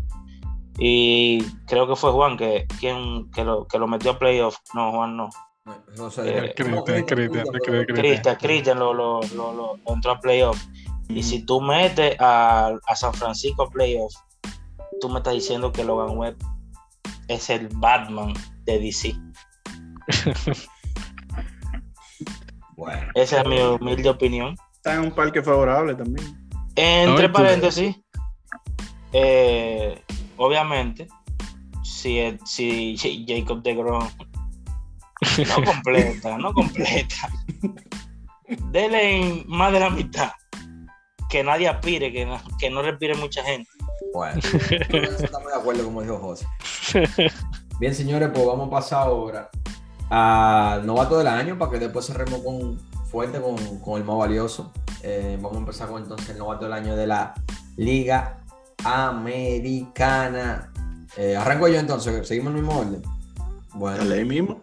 Y 0.79 1.43
creo 1.65 1.87
que 1.87 1.95
fue 1.95 2.11
Juan 2.11 2.37
que, 2.37 2.65
quien, 2.79 3.29
que, 3.31 3.43
lo, 3.43 3.67
que 3.67 3.77
lo 3.77 3.87
metió 3.87 4.11
a 4.11 4.19
playoff. 4.19 4.57
No, 4.73 4.91
Juan 4.91 5.17
no. 5.17 5.29
No, 5.97 6.09
sé, 6.09 6.53
Cristian 8.37 8.79
lo, 8.79 8.93
lo, 8.93 9.19
lo, 9.35 9.53
lo, 9.53 9.79
entró 9.87 10.11
a 10.11 10.19
playoff. 10.19 10.63
Y 11.09 11.23
si 11.23 11.45
tú 11.45 11.59
metes 11.59 12.15
a, 12.19 12.73
a 12.87 12.95
San 12.95 13.13
Francisco 13.13 13.63
a 13.63 13.69
playoff, 13.69 14.13
tú 15.01 15.09
me 15.09 15.17
estás 15.17 15.33
diciendo 15.33 15.73
que 15.73 15.83
Logan 15.83 16.17
Webb 16.17 16.37
es 17.27 17.49
el 17.49 17.67
Batman 17.67 18.33
de 18.67 18.79
DC. 18.79 19.15
bueno. 22.75 23.07
Esa 23.15 23.41
es 23.41 23.47
mi 23.47 23.59
humilde 23.59 24.09
opinión. 24.09 24.55
Está 24.73 24.95
en 24.95 25.01
un 25.01 25.11
parque 25.11 25.41
favorable 25.41 25.95
también. 25.95 26.37
Entre 26.75 27.29
paréntesis, 27.29 27.95
eh, 29.11 29.99
obviamente, 30.35 31.07
si, 31.83 32.37
si, 32.45 33.25
Jacob 33.27 33.63
de 33.63 33.73
Grom 33.73 34.07
no 35.37 35.63
completa, 35.65 36.37
no 36.37 36.53
completa, 36.53 37.29
dele 38.71 39.43
más 39.47 39.73
de 39.73 39.79
la 39.79 39.89
mitad. 39.89 40.31
Que 41.29 41.43
nadie 41.43 41.67
aspire, 41.67 42.13
que 42.13 42.25
no, 42.25 42.39
que 42.57 42.69
no 42.69 42.81
respire 42.81 43.15
mucha 43.15 43.43
gente. 43.43 43.69
Bueno, 44.13 44.39
estamos 44.39 45.51
de 45.51 45.59
acuerdo, 45.59 45.83
como 45.83 46.01
dijo 46.01 46.17
José. 46.19 46.45
Bien, 47.79 47.93
señores, 47.93 48.29
pues 48.33 48.43
vamos 48.45 48.67
a 48.67 48.71
pasar 48.71 49.07
ahora 49.07 49.51
al 50.09 50.85
novato 50.85 51.17
del 51.17 51.27
año 51.27 51.59
para 51.59 51.71
que 51.71 51.79
después 51.79 52.07
cerremos 52.07 52.41
con, 52.41 52.79
fuerte 53.05 53.39
con, 53.39 53.55
con 53.79 54.01
el 54.01 54.03
más 54.03 54.17
valioso. 54.17 54.71
Eh, 55.03 55.37
vamos 55.39 55.57
a 55.57 55.59
empezar 55.59 55.87
con 55.87 56.01
entonces 56.01 56.29
el 56.29 56.39
novato 56.39 56.65
del 56.65 56.73
año 56.73 56.95
de 56.95 57.05
la 57.05 57.35
Liga 57.75 58.39
Americana. 58.83 60.71
Eh, 61.17 61.35
arranco 61.35 61.67
yo 61.67 61.79
entonces, 61.79 62.27
seguimos 62.27 62.55
el 62.55 62.61
mismo 62.61 62.79
orden. 62.79 63.03
Bueno, 63.75 64.03
ley 64.05 64.25
mismo. 64.25 64.61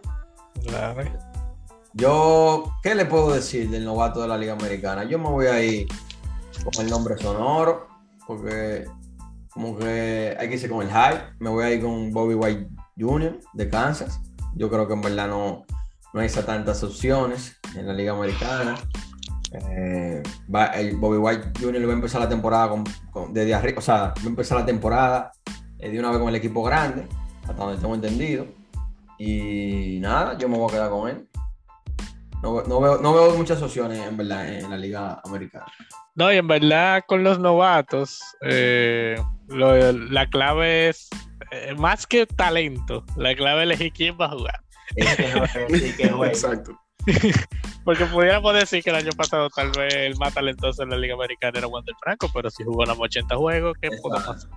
Yo, 1.92 2.64
¿qué 2.82 2.96
le 2.96 3.06
puedo 3.06 3.32
decir 3.32 3.70
del 3.70 3.84
novato 3.84 4.22
de 4.22 4.28
la 4.28 4.36
Liga 4.36 4.54
Americana? 4.54 5.04
Yo 5.04 5.20
me 5.20 5.28
voy 5.28 5.46
a 5.46 5.62
ir 5.62 5.86
con 6.64 6.84
el 6.84 6.90
nombre 6.90 7.16
sonoro, 7.16 7.86
porque 8.26 8.86
como 9.50 9.76
que 9.78 10.36
hay 10.36 10.48
que 10.48 10.54
irse 10.54 10.68
con 10.68 10.82
el 10.82 10.88
hype. 10.88 11.22
Me 11.38 11.50
voy 11.50 11.62
a 11.62 11.70
ir 11.70 11.80
con 11.80 12.10
Bobby 12.10 12.34
White 12.34 12.73
Jr. 12.98 13.38
de 13.52 13.68
Kansas. 13.68 14.20
Yo 14.54 14.70
creo 14.70 14.86
que 14.86 14.94
en 14.94 15.02
verdad 15.02 15.28
no, 15.28 15.64
no 16.12 16.20
hay 16.20 16.28
tantas 16.28 16.82
opciones 16.82 17.56
en 17.76 17.86
la 17.86 17.92
Liga 17.92 18.12
Americana. 18.12 18.76
Eh, 19.52 20.22
Bobby 20.48 21.18
White 21.18 21.52
Jr. 21.60 21.86
va 21.86 21.92
a 21.92 21.94
empezar 21.94 22.20
la 22.20 22.28
temporada 22.28 22.68
con, 22.68 22.84
desde 23.32 23.54
arriba, 23.54 23.78
o 23.78 23.82
sea, 23.82 23.94
va 23.94 24.14
a 24.22 24.26
empezar 24.26 24.58
la 24.58 24.66
temporada 24.66 25.32
eh, 25.78 25.90
de 25.90 25.98
una 25.98 26.10
vez 26.10 26.18
con 26.18 26.28
el 26.28 26.34
equipo 26.34 26.62
grande, 26.62 27.06
hasta 27.42 27.54
donde 27.54 27.80
tengo 27.80 27.94
entendido. 27.94 28.46
Y 29.18 29.98
nada, 30.00 30.36
yo 30.38 30.48
me 30.48 30.58
voy 30.58 30.68
a 30.68 30.72
quedar 30.72 30.90
con 30.90 31.08
él. 31.08 31.28
No, 32.42 32.80
veo, 32.80 32.98
no 32.98 33.14
veo 33.14 33.34
muchas 33.36 33.62
opciones 33.62 34.06
en 34.06 34.16
verdad 34.16 34.46
en 34.52 34.68
la 34.68 34.76
Liga 34.76 35.20
Americana. 35.24 35.64
No, 36.14 36.32
y 36.32 36.36
en 36.36 36.46
verdad 36.46 37.02
con 37.06 37.24
los 37.24 37.38
novatos, 37.38 38.20
eh, 38.42 39.16
la 39.48 40.28
clave 40.28 40.90
es 40.90 41.08
eh, 41.50 41.74
más 41.76 42.06
que 42.06 42.26
talento, 42.26 43.04
la 43.16 43.34
clave 43.34 43.60
es 43.60 43.64
elegir 43.64 43.92
quién 43.92 44.16
va 44.20 44.26
a 44.26 44.30
jugar. 44.30 44.60
Exacto. 46.26 46.78
Porque 47.84 48.06
pudiéramos 48.06 48.54
decir 48.54 48.82
que 48.82 48.90
el 48.90 48.96
año 48.96 49.10
pasado 49.16 49.50
tal 49.50 49.70
vez 49.72 49.94
el 49.94 50.16
más 50.16 50.32
talentoso 50.32 50.82
en 50.82 50.90
la 50.90 50.96
Liga 50.96 51.14
Americana 51.14 51.58
era 51.58 51.66
Wander 51.66 51.94
Franco, 52.00 52.30
pero 52.32 52.50
si 52.50 52.64
jugó 52.64 52.84
los 52.86 52.98
80 52.98 53.36
juegos, 53.36 53.76
¿qué 53.80 53.90
pudo 54.02 54.14
pasar? 54.14 54.50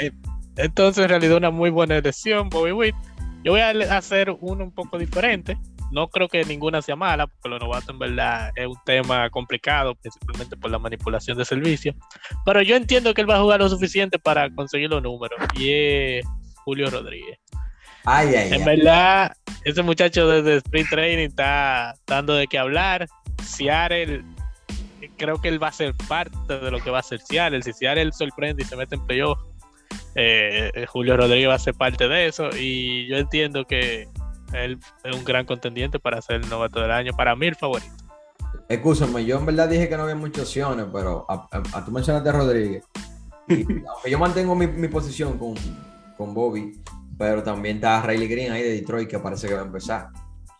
Eh, 0.00 0.10
entonces, 0.56 1.04
en 1.04 1.08
realidad, 1.08 1.36
una 1.36 1.50
muy 1.50 1.70
buena 1.70 1.96
elección, 1.96 2.48
Bobby 2.50 2.72
Witt. 2.72 2.94
Yo 3.44 3.52
voy 3.52 3.60
a 3.60 3.70
hacer 3.96 4.36
uno 4.40 4.64
un 4.64 4.72
poco 4.72 4.98
diferente. 4.98 5.56
No 5.90 6.08
creo 6.08 6.28
que 6.28 6.44
ninguna 6.44 6.82
sea 6.82 6.96
mala, 6.96 7.26
porque 7.26 7.48
los 7.48 7.60
novatos 7.60 7.90
en 7.90 7.98
verdad 7.98 8.50
es 8.54 8.66
un 8.66 8.78
tema 8.84 9.28
complicado, 9.30 9.94
principalmente 9.94 10.56
por 10.56 10.70
la 10.70 10.78
manipulación 10.78 11.38
de 11.38 11.44
servicio. 11.44 11.94
Pero 12.44 12.62
yo 12.62 12.76
entiendo 12.76 13.14
que 13.14 13.22
él 13.22 13.30
va 13.30 13.36
a 13.36 13.40
jugar 13.40 13.60
lo 13.60 13.68
suficiente 13.68 14.18
para 14.18 14.50
conseguir 14.50 14.90
los 14.90 15.02
números. 15.02 15.38
Y 15.54 15.72
es 15.72 16.26
Julio 16.64 16.90
Rodríguez. 16.90 17.38
Ay, 18.04 18.34
ay, 18.34 18.52
en 18.52 18.64
verdad, 18.64 19.32
ese 19.64 19.82
muchacho 19.82 20.28
desde 20.28 20.56
Sprint 20.56 20.88
Training 20.88 21.28
está 21.28 21.94
dando 22.06 22.34
de 22.34 22.46
qué 22.46 22.58
hablar. 22.58 23.06
Seattle, 23.42 24.24
creo 25.16 25.40
que 25.40 25.48
él 25.48 25.62
va 25.62 25.68
a 25.68 25.72
ser 25.72 25.94
parte 26.08 26.58
de 26.58 26.70
lo 26.70 26.80
que 26.80 26.90
va 26.90 27.00
a 27.00 27.02
ser 27.02 27.20
Seattle. 27.20 27.62
Si 27.62 27.72
Seattle 27.72 28.12
sorprende 28.12 28.62
y 28.62 28.66
se 28.66 28.76
mete 28.76 28.94
en 28.94 29.06
playoff, 29.06 29.38
eh, 30.14 30.70
eh, 30.74 30.86
Julio 30.86 31.16
Rodríguez 31.16 31.48
va 31.48 31.54
a 31.54 31.58
ser 31.58 31.74
parte 31.74 32.08
de 32.08 32.26
eso. 32.26 32.50
Y 32.58 33.06
yo 33.08 33.16
entiendo 33.16 33.64
que 33.66 34.08
él 34.52 34.78
es 35.04 35.16
un 35.16 35.24
gran 35.24 35.44
contendiente 35.46 35.98
para 35.98 36.20
ser 36.22 36.36
el 36.36 36.48
novato 36.48 36.80
del 36.80 36.90
año. 36.90 37.12
Para 37.16 37.34
mí, 37.36 37.46
el 37.46 37.56
favorito. 37.56 37.92
Escúchame, 38.68 39.24
yo 39.24 39.38
en 39.38 39.46
verdad 39.46 39.68
dije 39.68 39.88
que 39.88 39.96
no 39.96 40.02
había 40.02 40.14
muchas 40.14 40.44
opciones, 40.44 40.86
pero 40.92 41.26
a, 41.28 41.84
tú 41.84 41.90
mencionaste 41.90 42.28
a 42.28 42.32
Rodríguez. 42.32 42.84
aunque 43.48 44.10
yo 44.10 44.18
mantengo 44.18 44.54
mi, 44.54 44.88
posición 44.88 45.38
con, 45.38 45.54
con, 46.16 46.34
Bobby, 46.34 46.80
pero 47.16 47.42
también 47.42 47.76
está 47.76 48.02
Riley 48.02 48.28
Green 48.28 48.52
ahí 48.52 48.62
de 48.62 48.70
Detroit 48.72 49.08
que 49.08 49.18
parece 49.18 49.48
que 49.48 49.54
va 49.54 49.60
a 49.60 49.64
empezar. 49.64 50.08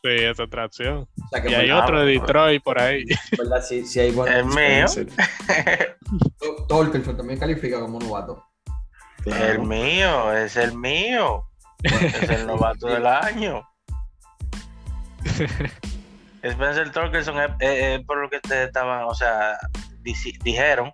Sí, 0.03 0.11
es 0.11 0.39
otra 0.39 0.67
opción. 0.67 1.09
y 1.45 1.55
hay 1.55 1.71
otro 1.71 2.01
de 2.01 2.13
Detroit 2.13 2.63
por 2.63 2.81
ahí. 2.81 3.05
¿Verdad? 3.37 3.63
Sí, 3.63 3.85
sí 3.85 4.01
hay 4.01 4.17
El 4.29 4.45
mío. 4.47 4.87
Tolkerson 6.69 7.17
también 7.17 7.39
califica 7.39 7.81
como 7.81 7.99
novato. 7.99 8.45
El 9.27 9.61
mío, 9.61 10.33
es 10.33 10.57
el 10.57 10.79
mío. 10.79 11.45
Es 11.83 12.31
el 12.31 12.47
novato 12.47 12.87
del 12.87 13.07
año. 13.07 13.69
Spencer 16.43 16.93
Torkelson 16.93 17.37
es, 17.61 18.05
por 18.05 18.19
lo 18.19 18.31
que 18.31 18.37
ustedes 18.37 18.69
estaban, 18.69 19.05
o 19.05 19.15
sea, 19.15 19.59
dijeron, 20.43 20.93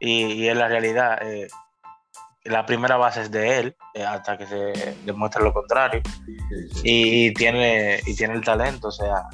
y, 0.00 0.46
en 0.46 0.58
la 0.58 0.68
realidad, 0.68 1.18
eh, 1.22 1.48
la 2.44 2.64
primera 2.66 2.96
base 2.96 3.22
es 3.22 3.30
de 3.30 3.58
él, 3.58 3.76
eh, 3.94 4.04
hasta 4.04 4.38
que 4.38 4.46
se 4.46 4.96
demuestre 5.04 5.42
lo 5.42 5.52
contrario. 5.52 6.00
Y, 6.84 7.32
tiene, 7.34 8.00
y 8.06 8.14
tiene 8.14 8.34
el 8.34 8.44
talento, 8.44 8.88
o 8.88 8.92
sea, 8.92 9.24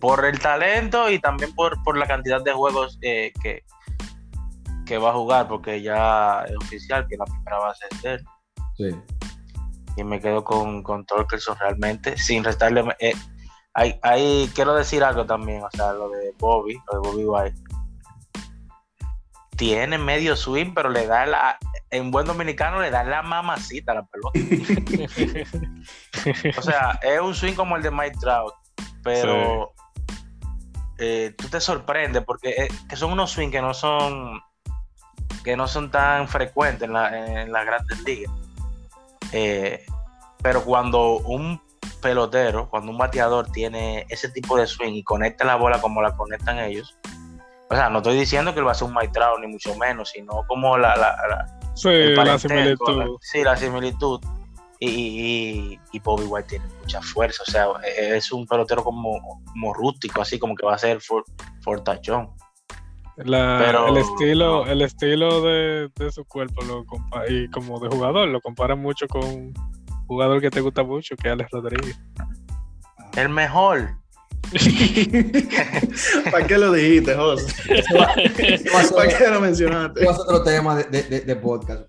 por 0.00 0.24
el 0.24 0.38
talento 0.38 1.10
y 1.10 1.18
también 1.18 1.54
por, 1.54 1.82
por 1.84 1.96
la 1.96 2.06
cantidad 2.06 2.42
de 2.42 2.52
juegos 2.52 2.98
eh, 3.02 3.32
que, 3.42 3.64
que 4.86 4.98
va 4.98 5.10
a 5.10 5.14
jugar, 5.14 5.46
porque 5.46 5.80
ya 5.82 6.44
es 6.48 6.56
oficial 6.56 7.06
que 7.08 7.16
la 7.16 7.24
primera 7.24 7.58
base 7.58 7.84
es 7.90 8.02
de 8.02 8.14
él. 8.14 9.02
Y 9.96 10.04
me 10.04 10.20
quedo 10.20 10.44
con, 10.44 10.82
con 10.82 11.04
Torkelson 11.04 11.56
realmente, 11.58 12.16
sin 12.16 12.44
restarle 12.44 12.84
Ahí, 14.02 14.50
quiero 14.54 14.74
decir 14.74 15.04
algo 15.04 15.24
también, 15.24 15.62
o 15.62 15.70
sea, 15.70 15.92
lo 15.92 16.10
de 16.10 16.34
Bobby, 16.38 16.76
lo 16.90 17.00
de 17.00 17.08
Bobby 17.08 17.24
White. 17.24 17.56
Tiene 19.56 19.98
medio 19.98 20.34
swing, 20.34 20.72
pero 20.74 20.88
le 20.88 21.06
da 21.06 21.26
la, 21.26 21.58
en 21.90 22.10
buen 22.10 22.26
dominicano 22.26 22.80
le 22.80 22.90
da 22.90 23.04
la 23.04 23.22
mamacita 23.22 23.92
a 23.92 23.96
la 23.96 24.06
pelota. 24.06 24.38
o 26.58 26.62
sea, 26.62 26.98
es 27.02 27.20
un 27.20 27.34
swing 27.34 27.54
como 27.54 27.76
el 27.76 27.82
de 27.82 27.90
Mike 27.92 28.16
Trout, 28.20 28.54
pero 29.04 29.72
eh, 30.98 31.34
tú 31.38 31.48
te 31.48 31.60
sorprendes 31.60 32.24
porque 32.24 32.50
eh, 32.50 32.68
que 32.88 32.96
son 32.96 33.12
unos 33.12 33.30
swings 33.30 33.52
que 33.52 33.62
no 33.62 33.74
son 33.74 34.40
que 35.44 35.56
no 35.56 35.68
son 35.68 35.90
tan 35.90 36.26
frecuentes 36.26 36.82
en, 36.82 36.92
la, 36.92 37.42
en 37.42 37.52
las 37.52 37.64
grandes 37.64 38.02
ligas. 38.02 38.32
Eh, 39.32 39.86
pero 40.42 40.64
cuando 40.64 41.18
un 41.18 41.60
pelotero, 42.00 42.68
cuando 42.70 42.90
un 42.90 42.98
bateador 42.98 43.50
tiene 43.50 44.06
ese 44.08 44.28
tipo 44.28 44.56
de 44.56 44.66
swing 44.66 44.94
y 44.94 45.02
conecta 45.02 45.44
la 45.44 45.56
bola 45.56 45.80
como 45.80 46.02
la 46.02 46.16
conectan 46.16 46.58
ellos, 46.58 46.98
o 47.70 47.74
sea, 47.74 47.90
no 47.90 47.98
estoy 47.98 48.16
diciendo 48.18 48.52
que 48.54 48.60
él 48.60 48.66
va 48.66 48.72
a 48.72 48.74
ser 48.74 48.88
un 48.88 48.94
maestrado, 48.94 49.38
ni 49.38 49.46
mucho 49.46 49.74
menos, 49.76 50.10
sino 50.10 50.42
como 50.46 50.78
la, 50.78 50.96
la, 50.96 52.38
similitud. 52.38 53.18
sí, 53.20 53.42
la 53.42 53.56
similitud. 53.56 54.20
Y, 54.80 55.78
y, 55.92 55.98
Bobby 55.98 56.24
White 56.24 56.50
tiene 56.50 56.64
mucha 56.80 57.02
fuerza, 57.02 57.42
o 57.46 57.50
sea, 57.50 57.66
es 57.84 58.30
un 58.30 58.46
pelotero 58.46 58.84
como, 58.84 59.42
como 59.44 59.74
rústico, 59.74 60.22
así 60.22 60.38
como 60.38 60.54
que 60.54 60.64
va 60.64 60.74
a 60.74 60.78
ser 60.78 61.00
fortachón. 61.62 62.30
el 63.16 63.96
estilo, 63.96 64.66
el 64.66 64.82
estilo 64.82 65.42
de, 65.42 65.90
su 66.12 66.24
cuerpo 66.24 66.62
lo 66.62 66.84
y 67.28 67.50
como 67.50 67.80
de 67.80 67.88
jugador 67.88 68.28
lo 68.28 68.40
compara 68.40 68.76
mucho 68.76 69.08
con 69.08 69.52
jugador 70.08 70.40
que 70.40 70.50
te 70.50 70.60
gusta 70.60 70.82
mucho, 70.82 71.14
que 71.16 71.28
es 71.28 71.32
Alex 71.32 71.50
Rodríguez. 71.52 72.00
El 73.16 73.28
mejor. 73.28 73.96
¿Para 76.30 76.46
qué 76.46 76.56
lo 76.58 76.72
dijiste, 76.72 77.14
José? 77.14 77.54
¿Para 78.94 79.18
qué 79.18 79.28
lo 79.28 79.40
mencionaste? 79.40 80.02
Es 80.02 80.18
otro 80.18 80.42
tema 80.42 80.74
de, 80.74 81.02
de, 81.02 81.20
de 81.20 81.36
podcast. 81.36 81.82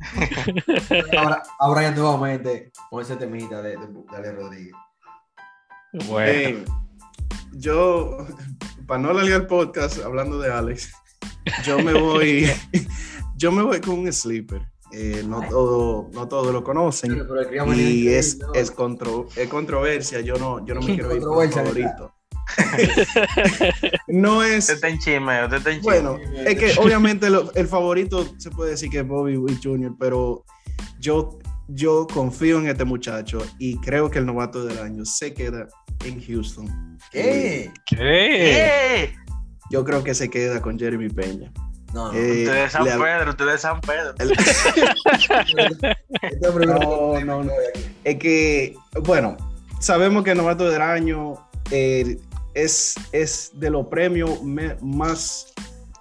ahora, 1.18 1.42
ahora 1.58 1.82
ya 1.82 1.90
nuevamente 1.92 2.72
con 2.88 3.02
ese 3.02 3.16
temita 3.16 3.62
de, 3.62 3.76
de, 3.76 4.16
Alex 4.16 4.34
Rodríguez. 4.34 4.74
Bueno. 6.08 6.64
yo, 7.52 8.26
para 8.86 9.00
no 9.00 9.10
alargar 9.10 9.42
el 9.42 9.46
podcast 9.46 10.02
hablando 10.04 10.38
de 10.38 10.52
Alex, 10.52 10.92
yo 11.64 11.78
me 11.78 11.92
voy, 11.92 12.50
yo 13.36 13.52
me 13.52 13.62
voy 13.62 13.80
con 13.80 14.00
un 14.00 14.12
sleeper. 14.12 14.62
Eh, 14.92 15.24
no, 15.26 15.40
todo, 15.48 16.10
no 16.12 16.26
todos 16.26 16.52
lo 16.52 16.64
conocen 16.64 17.24
y 17.76 18.08
es, 18.08 18.38
es, 18.54 18.70
contro, 18.70 19.28
es, 19.36 19.48
controversia. 19.48 20.20
Yo 20.20 20.36
no, 20.36 20.64
yo 20.66 20.74
no 20.74 20.80
me 20.80 20.86
quiero 20.94 21.14
ir 21.14 21.22
por 21.22 21.48
favorito. 21.50 22.12
no 24.08 24.42
es. 24.42 24.80
bueno, 25.82 26.18
es 26.44 26.58
que 26.58 26.72
obviamente 26.80 27.28
el 27.54 27.68
favorito 27.68 28.26
se 28.38 28.50
puede 28.50 28.72
decir 28.72 28.90
que 28.90 28.98
es 28.98 29.06
Bobby 29.06 29.36
Witt 29.36 29.60
Jr., 29.62 29.94
pero 29.98 30.44
yo, 30.98 31.38
yo 31.68 32.08
confío 32.12 32.58
en 32.58 32.66
este 32.66 32.84
muchacho 32.84 33.38
y 33.58 33.76
creo 33.78 34.10
que 34.10 34.18
el 34.18 34.26
novato 34.26 34.64
del 34.64 34.78
año 34.78 35.04
se 35.04 35.32
queda 35.32 35.68
en 36.04 36.20
Houston. 36.20 36.98
¿Qué? 37.12 37.72
¿Qué? 37.86 39.14
Yo 39.70 39.84
creo 39.84 40.02
que 40.02 40.14
se 40.14 40.28
queda 40.28 40.60
con 40.60 40.76
Jeremy 40.76 41.08
Peña. 41.08 41.52
No, 41.92 42.12
eh, 42.12 42.44
usted 42.44 42.64
es 42.64 42.72
San 42.72 42.84
Pedro, 42.84 43.30
usted 43.30 43.48
es 43.48 43.60
San 43.60 43.80
Pedro. 43.80 44.14
no, 46.66 47.20
no, 47.20 47.44
no. 47.44 47.52
Es 48.04 48.16
que, 48.16 48.76
bueno, 49.02 49.36
sabemos 49.80 50.22
que 50.22 50.32
el 50.32 50.38
novato 50.38 50.70
del 50.70 50.82
año 50.82 51.34
eh, 51.70 52.18
es, 52.54 52.94
es 53.12 53.50
de 53.54 53.70
los 53.70 53.86
premios 53.86 54.42
más, 54.80 55.52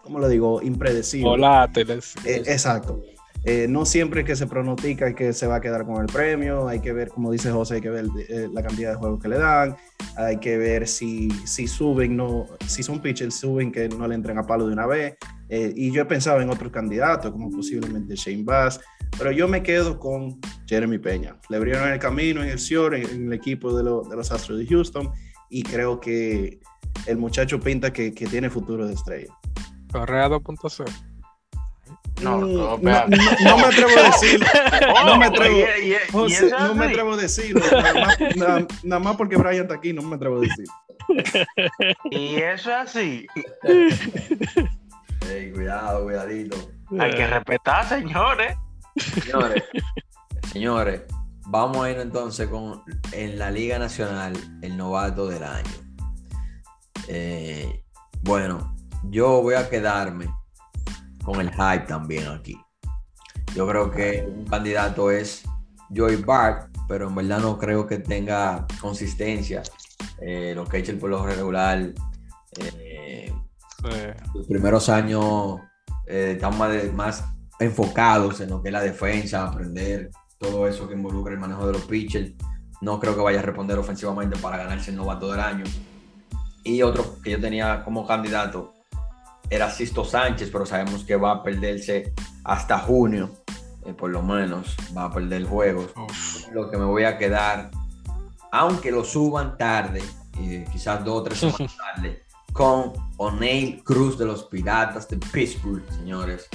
¿cómo 0.04 0.20
lo 0.20 0.28
digo? 0.28 0.62
Impredecibles. 0.62 1.30
Volátiles. 1.30 2.16
Eh, 2.26 2.44
exacto. 2.46 3.02
Eh, 3.46 3.68
no 3.70 3.86
siempre 3.86 4.26
que 4.26 4.36
se 4.36 4.48
pronostica 4.48 5.16
que 5.16 5.32
se 5.32 5.48
va 5.48 5.56
a 5.56 5.62
quedar 5.62 5.86
con 5.86 6.02
el 6.02 6.08
premio, 6.08 6.68
hay 6.68 6.82
que 6.82 6.92
ver, 6.92 7.08
como 7.08 7.32
dice 7.32 7.50
José, 7.52 7.76
hay 7.76 7.82
que 7.82 7.90
ver 7.90 8.06
eh, 8.28 8.50
la 8.52 8.62
cantidad 8.62 8.92
de 8.92 8.98
juegos 8.98 9.22
que 9.22 9.30
le 9.30 9.38
dan, 9.38 9.78
hay 10.18 10.38
que 10.38 10.58
ver 10.58 10.88
si, 10.88 11.30
si 11.46 11.66
suben, 11.68 12.18
no, 12.18 12.48
si 12.68 12.84
son 12.84 13.00
pitchers, 13.02 13.36
suben 13.36 13.72
que 13.72 13.88
no 13.88 14.08
le 14.08 14.16
entren 14.16 14.38
a 14.38 14.44
palo 14.44 14.68
de 14.68 14.74
una 14.74 14.86
vez. 14.86 15.16
Eh, 15.48 15.74
y 15.76 15.92
yo 15.92 16.02
he 16.02 16.06
pensado 16.06 16.42
en 16.42 16.50
otros 16.50 16.72
candidatos, 16.72 17.32
como 17.32 17.50
posiblemente 17.50 18.16
Shane 18.16 18.44
Bass, 18.44 18.82
pero 19.18 19.32
yo 19.32 19.48
me 19.48 19.64
quedo 19.64 19.98
con 19.98 20.38
Jeremy 20.68 21.00
Peña. 21.00 21.38
Le 21.50 21.58
abrieron 21.58 21.90
el 21.90 21.98
camino 21.98 22.44
en 22.44 22.50
el 22.50 22.60
SIOR, 22.60 22.96
en, 22.96 23.28
el 23.28 23.34
equipo 23.34 23.76
de, 23.76 23.84
los 23.84 24.32
Astros 24.32 24.60
de 24.60 24.68
Houston, 24.68 25.12
y 25.50 25.64
creo 25.64 26.00
que 26.00 26.60
el 27.08 27.18
muchacho 27.18 27.60
pinta 27.60 27.92
que, 27.92 28.14
que 28.14 28.28
tiene 28.28 28.50
futuro 28.50 28.86
de 28.86 28.94
estrella. 28.94 29.34
Correa 29.92 30.28
2.0. 30.28 31.09
No, 32.22 32.38
no, 32.40 32.48
no, 32.48 32.78
me 32.78 32.92
atrevo 32.92 33.92
a 33.98 34.04
decirlo. 34.04 34.48
No 35.06 35.18
me 35.18 35.26
atrevo, 35.26 35.58
José, 36.12 36.52
no 36.52 36.76
me 36.76 36.86
atrevo 36.86 37.14
a 37.14 37.18
decirlo. 37.18 37.62
Nada 38.84 39.00
más, 39.00 39.16
porque 39.16 39.38
Brian 39.38 39.64
está 39.64 39.76
aquí, 39.76 39.94
no 39.94 40.02
me 40.02 40.16
atrevo 40.16 40.38
a 40.38 40.42
decirlo. 40.42 40.74
Y 42.12 42.36
eso 42.36 42.70
es 42.70 42.76
así. 42.76 43.28
Hey, 45.28 45.52
cuidado, 45.54 46.06
cuidadito. 46.06 46.58
Hay 46.98 47.12
que 47.12 47.28
respetar, 47.28 47.88
señores. 47.88 48.56
Señores, 48.96 49.64
señores, 50.52 51.02
vamos 51.46 51.86
a 51.86 51.92
ir 51.92 52.00
entonces 52.00 52.48
con 52.48 52.82
en 53.12 53.38
la 53.38 53.52
Liga 53.52 53.78
Nacional 53.78 54.34
el 54.62 54.78
novato 54.78 55.28
del 55.28 55.44
año. 55.44 55.70
Eh, 57.10 57.84
bueno, 58.22 58.76
yo 59.04 59.42
voy 59.42 59.56
a 59.56 59.70
quedarme 59.70 60.30
con 61.24 61.40
el 61.42 61.52
hype 61.52 61.86
también 61.88 62.28
aquí. 62.28 62.58
Yo 63.56 63.68
creo 63.68 63.90
que 63.90 64.28
un 64.28 64.46
candidato 64.46 65.12
es 65.12 65.44
Joey 65.96 66.18
Bart, 66.18 66.70
pero 66.88 67.08
en 67.08 67.16
verdad 67.16 67.40
no 67.40 67.58
creo 67.58 67.88
que 67.88 68.00
tenga 68.00 68.66
consistencia. 68.80 69.64
Eh, 70.22 70.54
lo 70.56 70.66
que 70.66 70.78
ha 70.78 70.80
hecho 70.80 70.92
el 70.92 71.00
pueblo 71.00 71.26
regular, 71.26 71.94
eh, 72.58 73.34
los 74.34 74.48
primeros 74.48 74.90
años 74.90 75.60
eh, 76.08 76.34
están 76.36 76.58
más, 76.96 77.24
enfocados 77.60 78.40
en 78.42 78.50
lo 78.50 78.62
que 78.62 78.70
es 78.70 78.74
la 78.74 78.82
defensa, 78.82 79.46
aprender 79.46 80.12
todo 80.38 80.68
eso 80.68 80.88
que 80.88 80.94
involucra 80.94 81.34
el 81.34 81.40
manejo 81.40 81.66
de 81.68 81.74
los 81.74 81.82
pitchers. 81.84 82.32
no 82.82 83.00
creo 83.00 83.14
que 83.14 83.22
vaya 83.22 83.40
a 83.40 83.44
responder 83.44 83.78
ofensivamente 83.78 84.38
para 84.38 84.58
ganarse 84.58 84.92
el 84.92 84.98
novato 84.98 85.30
del 85.32 85.42
año. 85.42 85.66
Y 86.64 86.82
otro 86.82 87.20
que 87.22 87.32
yo 87.32 87.42
tenía 87.42 87.84
como 87.84 88.08
candidato 88.08 88.74
era 89.50 89.70
Sisto 89.70 90.06
Sánchez, 90.06 90.50
pero 90.52 90.66
sabemos 90.66 91.04
que 91.04 91.16
va 91.16 91.32
a 91.32 91.44
perderse 91.44 92.14
hasta 92.44 92.80
junio, 92.80 93.32
eh, 93.86 93.94
por 93.94 94.10
lo 94.12 94.22
menos, 94.22 94.76
va 94.96 95.06
a 95.06 95.12
perder 95.12 95.46
juegos. 95.46 95.92
Lo 96.54 96.70
que 96.70 96.78
me 96.78 96.86
voy 96.86 97.04
a 97.04 97.18
quedar, 97.18 97.72
aunque 98.52 98.92
lo 98.92 99.04
suban 99.04 99.58
tarde, 99.58 100.04
eh, 100.40 100.66
quizás 100.72 101.04
dos 101.04 101.22
o 101.22 101.24
tres 101.24 101.40
semanas 101.40 101.78
tarde, 101.96 102.24
con 102.54 102.94
O'Neill 103.18 103.84
Cruz 103.84 104.18
de 104.18 104.26
los 104.26 104.44
Piratas 104.46 105.08
de 105.08 105.18
Pittsburgh, 105.18 105.84
señores. 105.92 106.48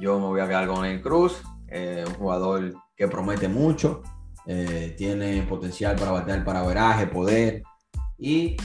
Yo 0.00 0.18
me 0.18 0.26
voy 0.26 0.40
a 0.40 0.46
quedar 0.46 0.66
con 0.66 0.78
O'Neill 0.78 1.02
Cruz, 1.02 1.42
eh, 1.68 2.04
un 2.06 2.14
jugador 2.14 2.74
que 2.96 3.08
promete 3.08 3.48
mucho, 3.48 4.02
tiene 4.44 5.42
potencial 5.42 5.94
para 5.94 6.10
batear 6.10 6.44
para 6.44 6.62
veraje, 6.62 7.06
poder 7.06 7.62
y 8.18 8.56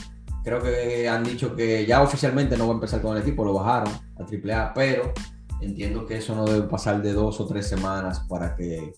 creo 0.44 0.62
que 0.62 1.08
han 1.08 1.24
dicho 1.24 1.54
que 1.54 1.86
ya 1.86 2.02
oficialmente 2.02 2.56
no 2.56 2.66
va 2.66 2.72
a 2.72 2.74
empezar 2.74 3.00
con 3.02 3.16
el 3.16 3.22
equipo, 3.22 3.44
lo 3.44 3.54
bajaron 3.54 3.92
a 3.92 4.22
AAA, 4.22 4.72
pero 4.74 5.12
entiendo 5.60 6.06
que 6.06 6.18
eso 6.18 6.34
no 6.34 6.44
debe 6.46 6.66
pasar 6.68 7.02
de 7.02 7.12
dos 7.12 7.40
o 7.40 7.46
tres 7.46 7.68
semanas 7.68 8.20
para 8.28 8.54
que 8.54 8.92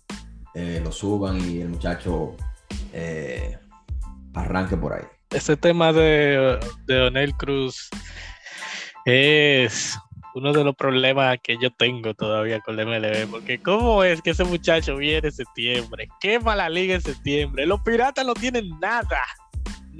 eh, 0.54 0.80
lo 0.82 0.92
suban 0.92 1.38
y 1.40 1.60
el 1.60 1.68
muchacho 1.68 2.36
eh, 2.92 3.58
arranque 4.34 4.76
por 4.76 4.92
ahí. 4.92 5.04
Ese 5.30 5.56
tema 5.56 5.92
de, 5.92 6.58
de 6.86 7.34
Cruz 7.38 7.88
es 9.04 9.98
uno 10.34 10.52
de 10.52 10.64
los 10.64 10.74
problemas 10.76 11.38
que 11.42 11.56
yo 11.60 11.70
tengo 11.72 12.14
todavía 12.14 12.60
con 12.60 12.78
el 12.78 12.86
MLB, 12.86 13.30
porque 13.30 13.60
cómo 13.60 14.04
es 14.04 14.22
que 14.22 14.30
ese 14.30 14.44
muchacho 14.44 14.96
viene 14.96 15.28
en 15.28 15.34
septiembre, 15.34 16.08
quema 16.20 16.54
la 16.56 16.68
liga 16.68 16.94
en 16.94 17.00
septiembre, 17.00 17.66
los 17.66 17.80
piratas 17.80 18.24
no 18.24 18.34
tienen 18.34 18.70
nada, 18.80 19.20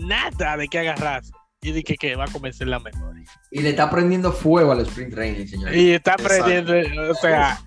nada 0.01 0.57
de 0.57 0.69
qué 0.69 0.81
agarrarse 0.81 1.33
y 1.63 1.73
de 1.73 1.83
que, 1.83 2.17
va 2.17 2.25
a 2.25 2.29
comenzar 2.33 2.67
la 2.69 2.79
mejor. 2.79 3.15
Y 3.51 3.61
le 3.61 3.71
está 3.71 3.91
prendiendo 3.91 4.33
fuego 4.33 4.73
al 4.73 4.81
sprint 4.81 5.15
training, 5.15 5.47
señor. 5.47 5.75
Y 5.75 5.93
está 5.93 6.17
prendiendo, 6.17 6.73
o 7.11 7.15
sea, 7.15 7.61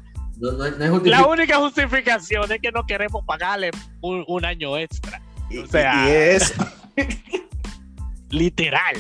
la 1.03 1.27
única 1.27 1.57
justificación 1.57 2.51
es 2.51 2.59
que 2.59 2.71
no 2.71 2.85
queremos 2.85 3.23
pagarle 3.25 3.71
un, 4.01 4.45
año 4.45 4.77
extra. 4.77 5.21
o 5.63 5.67
sea, 5.67 6.09
es 6.11 6.53
literal. 8.29 8.95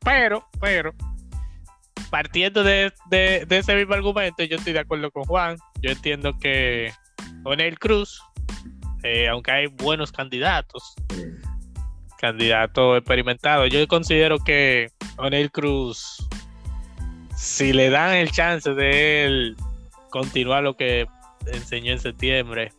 Pero, 0.00 0.46
pero, 0.60 0.92
partiendo 2.10 2.62
de, 2.62 2.92
ese 3.48 3.74
mismo 3.76 3.94
argumento, 3.94 4.42
yo 4.42 4.56
estoy 4.56 4.72
de 4.72 4.80
acuerdo 4.80 5.10
con 5.10 5.24
Juan. 5.24 5.56
Yo 5.80 5.90
entiendo 5.90 6.36
que 6.38 6.92
Onel 7.44 7.78
Cruz, 7.78 8.20
eh, 9.04 9.28
aunque 9.28 9.52
hay 9.52 9.66
buenos 9.66 10.12
candidatos, 10.12 10.94
candidato 12.24 12.96
experimentado. 12.96 13.66
Yo 13.66 13.86
considero 13.86 14.38
que 14.38 14.90
O'Neill 15.18 15.50
Cruz, 15.50 16.26
si 17.36 17.74
le 17.74 17.90
dan 17.90 18.14
el 18.14 18.30
chance 18.30 18.72
de 18.72 19.26
él 19.26 19.56
continuar 20.08 20.62
lo 20.62 20.74
que 20.74 21.06
enseñó 21.46 21.92
en 21.92 21.98
septiembre, 21.98 22.72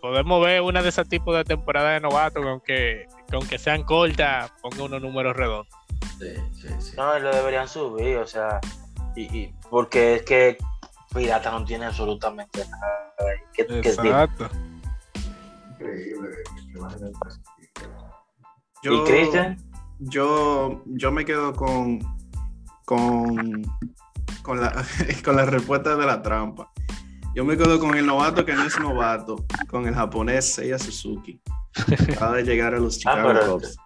podemos 0.00 0.44
ver 0.44 0.62
una 0.62 0.82
de 0.82 0.88
esos 0.88 1.08
tipos 1.08 1.36
de 1.36 1.44
temporada 1.44 1.92
de 1.92 2.00
novato 2.00 2.40
que 2.66 3.06
aunque, 3.32 3.58
sean 3.58 3.84
cortas, 3.84 4.50
ponga 4.60 4.82
unos 4.82 5.00
números 5.00 5.36
redondos. 5.36 5.72
No, 6.96 7.16
lo 7.20 7.32
deberían 7.32 7.68
subir, 7.68 8.16
o 8.16 8.26
sea, 8.26 8.58
y, 9.14 9.52
porque 9.70 10.16
es 10.16 10.22
que 10.22 10.58
Pirata 11.14 11.52
no 11.52 11.64
tiene 11.64 11.86
absolutamente 11.86 12.64
nada. 12.66 12.90
Exacto. 13.56 14.48
Increíble. 15.78 16.38
Yo, 18.82 19.04
Yo, 19.98 20.82
yo 20.86 21.12
me 21.12 21.24
quedo 21.26 21.52
con, 21.52 21.98
con, 22.86 23.62
con, 24.42 24.60
la, 24.60 24.84
con 25.24 25.36
la 25.36 25.44
respuesta 25.44 25.96
de 25.96 26.06
la 26.06 26.22
trampa. 26.22 26.72
Yo 27.34 27.44
me 27.44 27.56
quedo 27.56 27.78
con 27.78 27.94
el 27.96 28.06
novato 28.06 28.44
que 28.44 28.54
no 28.54 28.64
es 28.64 28.80
novato, 28.80 29.36
con 29.68 29.86
el 29.86 29.94
japonés 29.94 30.54
Seiya 30.54 30.78
Suzuki. 30.78 31.40
Acaba 32.12 32.36
de 32.36 32.42
llegar 32.42 32.74
a 32.74 32.78
los 32.78 32.96
ah, 32.96 32.98
Chicago 32.98 33.58
Cubs. 33.58 33.76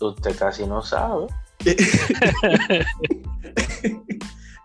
Usted, 0.00 0.38
casi 0.38 0.66
no 0.66 0.82
sabe. 0.82 1.26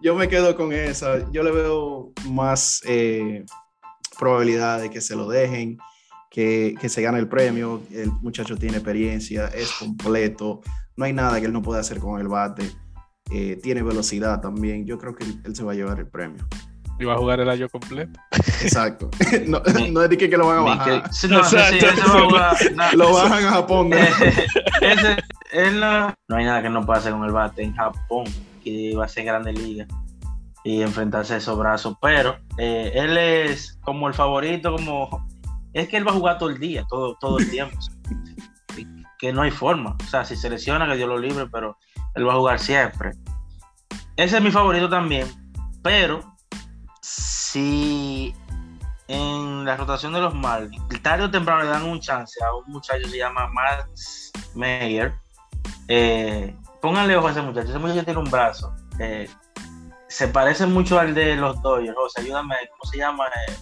yo 0.01 0.15
me 0.15 0.27
quedo 0.27 0.55
con 0.55 0.71
esa. 0.71 1.29
Yo 1.31 1.41
le 1.41 1.51
veo 1.51 2.13
más 2.27 2.81
eh, 2.85 3.43
probabilidad 4.19 4.81
de 4.81 4.91
que 4.91 5.01
se 5.01 5.15
lo 5.15 5.27
dejen 5.27 5.79
que, 6.33 6.75
se 6.89 7.01
gane 7.03 7.19
el 7.19 7.27
premio, 7.27 7.83
el 7.91 8.11
muchacho 8.23 8.57
tiene 8.57 8.77
experiencia, 8.77 9.49
es 9.49 9.71
completo, 9.73 10.61
no 10.95 11.05
hay 11.05 11.13
nada 11.13 11.39
que 11.39 11.45
él 11.45 11.53
no 11.53 11.61
pueda 11.61 11.79
hacer 11.79 11.99
con 11.99 12.19
el 12.19 12.27
bate, 12.27 12.71
eh, 13.31 13.59
tiene 13.61 13.83
velocidad 13.83 14.41
también, 14.41 14.87
yo 14.87 14.97
creo 14.97 15.13
que 15.15 15.25
él, 15.25 15.55
se 15.55 15.63
va 15.63 15.73
a 15.73 15.75
llevar 15.75 15.99
el 15.99 16.07
premio. 16.07 16.43
Y 16.99 17.05
va 17.05 17.13
a 17.13 17.17
jugar 17.17 17.39
el 17.39 17.49
año 17.49 17.69
completo. 17.69 18.19
Exacto. 18.61 19.11
No, 19.47 19.61
es 20.03 20.09
de 20.09 20.17
que, 20.17 20.27
lo 20.29 20.47
van 20.47 20.57
a 20.57 20.61
bajar. 20.61 21.03
lo 22.95 23.13
bajan 23.13 23.45
a 23.45 23.51
Japón. 23.51 23.89
no, 23.89 23.97
hay 26.35 26.45
nada 26.45 26.63
que 26.63 26.69
no 26.69 26.83
pueda 26.83 26.99
hacer 26.99 27.11
con 27.11 27.25
el 27.25 27.31
bate 27.31 27.61
en 27.61 27.75
Japón, 27.75 28.23
que 28.63 28.95
va 28.95 29.05
a 29.05 29.07
ser 29.07 29.25
grande 29.25 29.53
liga 29.53 29.85
y 30.63 30.81
enfrentarse 30.81 31.35
a 31.35 31.37
esos 31.37 31.59
brazos. 31.59 31.95
Pero 32.01 32.37
eh, 32.57 32.91
él 32.95 33.17
es 33.17 33.77
como 33.83 34.07
el 34.07 34.15
favorito, 34.15 34.71
como 34.71 35.27
es 35.73 35.87
que 35.87 35.97
él 35.97 36.07
va 36.07 36.11
a 36.11 36.15
jugar 36.15 36.37
todo 36.37 36.49
el 36.49 36.59
día, 36.59 36.85
todo, 36.87 37.15
todo 37.19 37.39
el 37.39 37.49
tiempo. 37.49 37.77
que 39.19 39.33
no 39.33 39.41
hay 39.41 39.51
forma. 39.51 39.95
O 40.03 40.07
sea, 40.07 40.25
si 40.25 40.35
se 40.35 40.49
lesiona, 40.49 40.87
que 40.87 40.95
Dios 40.95 41.07
lo 41.07 41.17
libre, 41.17 41.47
pero 41.51 41.77
él 42.15 42.27
va 42.27 42.33
a 42.33 42.37
jugar 42.37 42.59
siempre. 42.59 43.11
Ese 44.15 44.37
es 44.37 44.43
mi 44.43 44.51
favorito 44.51 44.89
también. 44.89 45.27
Pero 45.81 46.35
si 47.01 48.35
en 49.07 49.65
la 49.65 49.75
rotación 49.75 50.13
de 50.13 50.21
los 50.21 50.33
Marlins, 50.33 50.81
tarde 51.01 51.25
o 51.25 51.31
temprano 51.31 51.63
le 51.63 51.69
dan 51.69 51.83
un 51.83 51.99
chance 51.99 52.43
a 52.43 52.53
un 52.55 52.65
muchacho 52.71 53.03
que 53.03 53.09
se 53.09 53.17
llama 53.17 53.47
Max 53.47 54.31
Meyer, 54.55 55.13
eh, 55.87 56.55
pónganle 56.81 57.17
ojo 57.17 57.27
a 57.27 57.31
ese 57.31 57.41
muchacho. 57.41 57.69
Ese 57.69 57.79
muchacho 57.79 58.03
tiene 58.03 58.19
un 58.19 58.29
brazo. 58.29 58.75
Eh, 58.99 59.29
se 60.07 60.27
parece 60.27 60.65
mucho 60.67 60.99
al 60.99 61.15
de 61.15 61.35
los 61.35 61.61
Dodgers. 61.61 61.97
O 61.97 62.09
sea, 62.09 62.23
ayúdame, 62.23 62.55
¿cómo 62.71 62.91
se 62.91 62.97
llama? 62.97 63.25
Eh, 63.27 63.53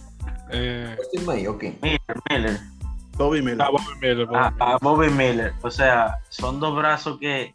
eh, 0.50 0.96
Miller, 1.26 2.00
Miller. 2.30 2.60
Bobby 3.16 3.42
Miller. 3.42 3.62
Ah, 3.62 3.70
Bobby 3.70 3.94
Miller. 4.00 4.28
Ah, 4.34 4.54
ah, 4.60 4.78
Bobby, 4.80 5.10
Miller. 5.10 5.54
O 5.62 5.70
sea, 5.70 6.18
son 6.28 6.60
dos 6.60 6.74
brazos 6.76 7.18
que 7.18 7.54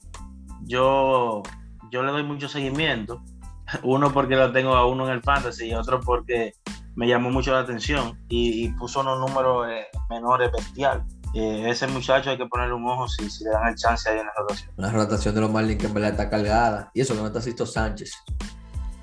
yo, 0.66 1.44
yo 1.92 2.04
le 2.04 2.12
doy 2.12 2.24
mucho 2.24 2.48
seguimiento. 2.48 3.22
Uno 3.84 4.14
porque 4.14 4.36
lo 4.36 4.52
tengo 4.52 4.76
a 4.76 4.86
uno 4.88 5.08
en 5.08 5.14
el 5.14 5.22
fantasy 5.22 5.70
y 5.70 5.74
otro 5.74 6.00
porque 6.00 6.54
me 6.96 7.08
llamó 7.08 7.30
mucho 7.30 7.52
la 7.52 7.60
atención 7.60 8.18
y, 8.30 8.70
puso 8.70 9.02
unos 9.02 9.20
números 9.20 9.68
eh, 9.70 9.88
menores 10.10 10.52
bestial. 10.52 11.04
Eh, 11.34 11.70
ese 11.70 11.86
muchacho 11.88 12.30
hay 12.30 12.38
que 12.38 12.46
ponerle 12.46 12.74
un 12.74 12.88
ojo 12.88 13.08
si, 13.08 13.30
si, 13.30 13.44
le 13.44 13.52
dan 13.52 13.68
el 13.68 13.76
chance 13.76 14.10
ahí 14.10 14.20
en 14.20 14.26
la 14.26 14.32
rotación. 14.38 14.72
La 14.78 14.92
rotación 14.92 15.36
de 15.36 15.42
los 15.42 15.52
Marlins 15.52 15.80
que 15.80 15.88
en 15.88 15.94
verdad 15.94 16.12
está 16.12 16.30
cargada. 16.30 16.90
Y 16.94 17.02
eso 17.02 17.14
que 17.14 17.20
no 17.20 17.28
está 17.28 17.42
Sisto 17.42 17.66
Sánchez. 17.66 18.14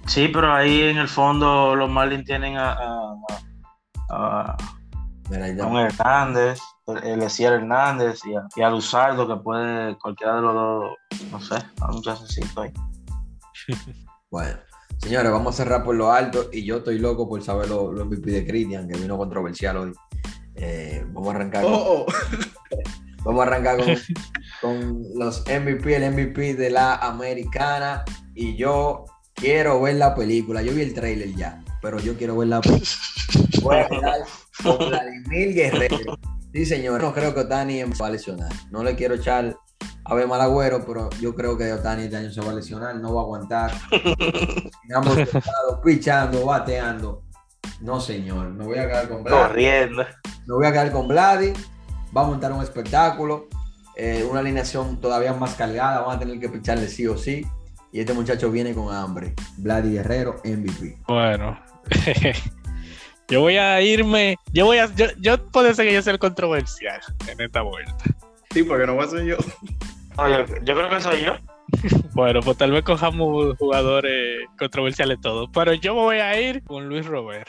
Sí, 0.07 0.29
pero 0.29 0.53
ahí 0.53 0.83
en 0.83 0.97
el 0.97 1.09
fondo 1.09 1.77
los 1.77 1.91
Marlins 1.91 2.25
tienen 2.25 2.57
a 2.57 2.73
a, 2.73 3.17
un 4.11 5.79
Hernández, 5.79 6.61
el 7.03 7.23
Hernández 7.23 8.21
y 8.25 8.35
a, 8.35 8.47
y 8.57 8.63
a, 8.63 8.71
Luzardo, 8.71 9.27
que 9.27 9.43
puede 9.43 9.97
cualquiera 9.99 10.37
de 10.37 10.43
los 10.43 10.55
dos, 10.55 10.93
no 11.31 11.41
sé, 11.41 11.57
a 11.81 11.93
un 11.93 12.03
chancecito 12.03 12.63
ahí. 12.63 12.73
bueno, 14.31 14.59
señores, 14.99 15.33
vamos 15.33 15.55
a 15.55 15.65
cerrar 15.65 15.85
por 15.85 15.95
lo 15.95 16.13
alto 16.13 16.49
y 16.53 16.65
yo 16.65 16.79
estoy 16.79 16.99
loco 16.99 17.29
por 17.29 17.43
saber 17.43 17.69
los 17.69 17.93
lo 17.93 18.05
MVP 18.05 18.31
de 18.31 18.47
Christian, 18.47 18.89
que 18.89 18.99
vino 18.99 19.17
controversial 19.17 19.77
hoy. 19.77 19.93
Eh, 20.57 21.05
vamos 21.09 21.33
a 21.33 21.37
arrancar. 21.37 21.65
Oh, 21.65 22.07
oh. 22.07 22.07
vamos 23.25 23.41
a 23.41 23.47
arrancar 23.49 23.79
con, 23.79 23.97
con 24.61 25.03
los 25.15 25.45
MVP, 25.47 25.97
el 25.97 26.13
MVP 26.13 26.55
de 26.55 26.71
la 26.71 26.97
americana. 26.97 28.05
Y 28.35 28.57
yo 28.57 29.05
quiero 29.35 29.81
ver 29.81 29.97
la 29.97 30.15
película. 30.15 30.63
Yo 30.63 30.75
vi 30.75 30.83
el 30.83 30.95
trailer 30.95 31.35
ya 31.35 31.64
pero 31.85 32.01
yo 32.01 32.17
quiero 32.17 32.39
ver 32.39 32.49
la. 32.49 32.63
Voy 33.61 33.77
a 33.77 33.87
quedar 33.87 34.21
con 34.63 34.89
Vladimir 34.89 35.55
Guerrero. 35.55 36.19
Sí, 36.51 36.65
señor. 36.65 37.03
No 37.03 37.13
creo 37.13 37.35
que 37.35 37.41
Otani 37.41 37.83
va 37.83 38.07
a 38.07 38.11
lesionar. 38.11 38.51
No 38.71 38.83
le 38.83 38.97
quiero 38.97 39.17
echar 39.17 39.55
a 40.07 40.15
ver 40.15 40.27
mal 40.27 40.41
agüero, 40.41 40.83
pero 40.87 41.11
yo 41.21 41.35
creo 41.35 41.59
que 41.59 41.71
Otani 41.71 42.05
este 42.05 42.17
año 42.17 42.31
se 42.31 42.41
va 42.41 42.53
a 42.53 42.55
lesionar, 42.55 42.97
no 42.97 43.15
va 43.15 43.21
a 43.21 43.25
aguantar. 43.25 43.73
Digamos, 44.83 45.19
pichando, 45.85 46.47
bateando. 46.47 47.23
No, 47.83 48.01
señor. 48.01 48.49
Me 48.49 48.65
voy 48.65 48.79
a 48.79 48.89
quedar 48.89 49.09
con 49.11 49.23
Vladi. 49.23 49.49
Corriendo. 49.49 50.07
Me 50.47 50.55
voy 50.55 50.67
a 50.67 50.73
quedar 50.73 50.91
con 50.91 51.07
Vladi. 51.07 51.53
Va 52.17 52.23
a 52.23 52.27
montar 52.27 52.51
un 52.53 52.63
espectáculo. 52.63 53.49
Eh, 53.95 54.27
una 54.29 54.41
alineación 54.41 55.03
todavía 55.03 55.35
más 55.35 55.55
cargada. 55.55 56.01
Vamos 56.01 56.17
a 56.17 56.19
tener 56.19 56.41
que 56.41 56.49
picharle 56.49 56.89
sí 56.89 57.07
o 57.07 57.19
sí. 57.19 57.47
Y 57.93 58.01
este 58.01 58.15
muchacho 58.15 58.51
viene 58.51 58.73
con 58.73 58.93
hambre. 58.93 59.35
Vladi 59.59 59.93
Guerrero, 59.93 60.37
MVP. 60.45 61.03
Bueno, 61.07 61.59
Yo 63.29 63.41
voy 63.41 63.57
a 63.57 63.81
irme. 63.81 64.37
Yo 64.53 64.67
voy 64.67 64.79
a. 64.79 64.87
Yo, 64.95 65.07
yo 65.19 65.39
puede 65.51 65.75
ser 65.75 65.87
que 65.87 65.95
yo 65.95 66.03
sea 66.03 66.13
el 66.13 66.19
controversial 66.19 67.01
en 67.27 67.41
esta 67.41 67.63
vuelta. 67.63 68.05
Sí, 68.51 68.63
porque 68.63 68.87
no 68.87 68.95
voy 68.95 69.05
a 69.05 69.09
ser 69.09 69.25
yo. 69.25 69.37
yo, 69.39 70.75
creo 70.75 70.91
que 70.91 71.01
soy 71.01 71.25
yo. 71.25 71.33
bueno, 72.15 72.41
pues 72.41 72.59
tal 72.59 72.73
vez 72.73 72.85
cojamos 72.85 73.57
jugadores 73.57 74.47
controversiales 74.59 75.21
todos. 75.21 75.49
Pero 75.53 75.73
yo 75.75 75.95
me 75.95 76.01
voy 76.03 76.17
a 76.19 76.39
ir 76.39 76.63
con 76.65 76.89
Luis 76.89 77.07
Robert. 77.07 77.49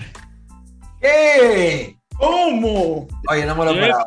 ¿Qué? 1.02 1.98
¿Cómo? 2.18 3.08
Oye, 3.30 3.46
no 3.46 3.56
me 3.56 3.66
lo 3.66 3.72
esperaba. 3.72 4.04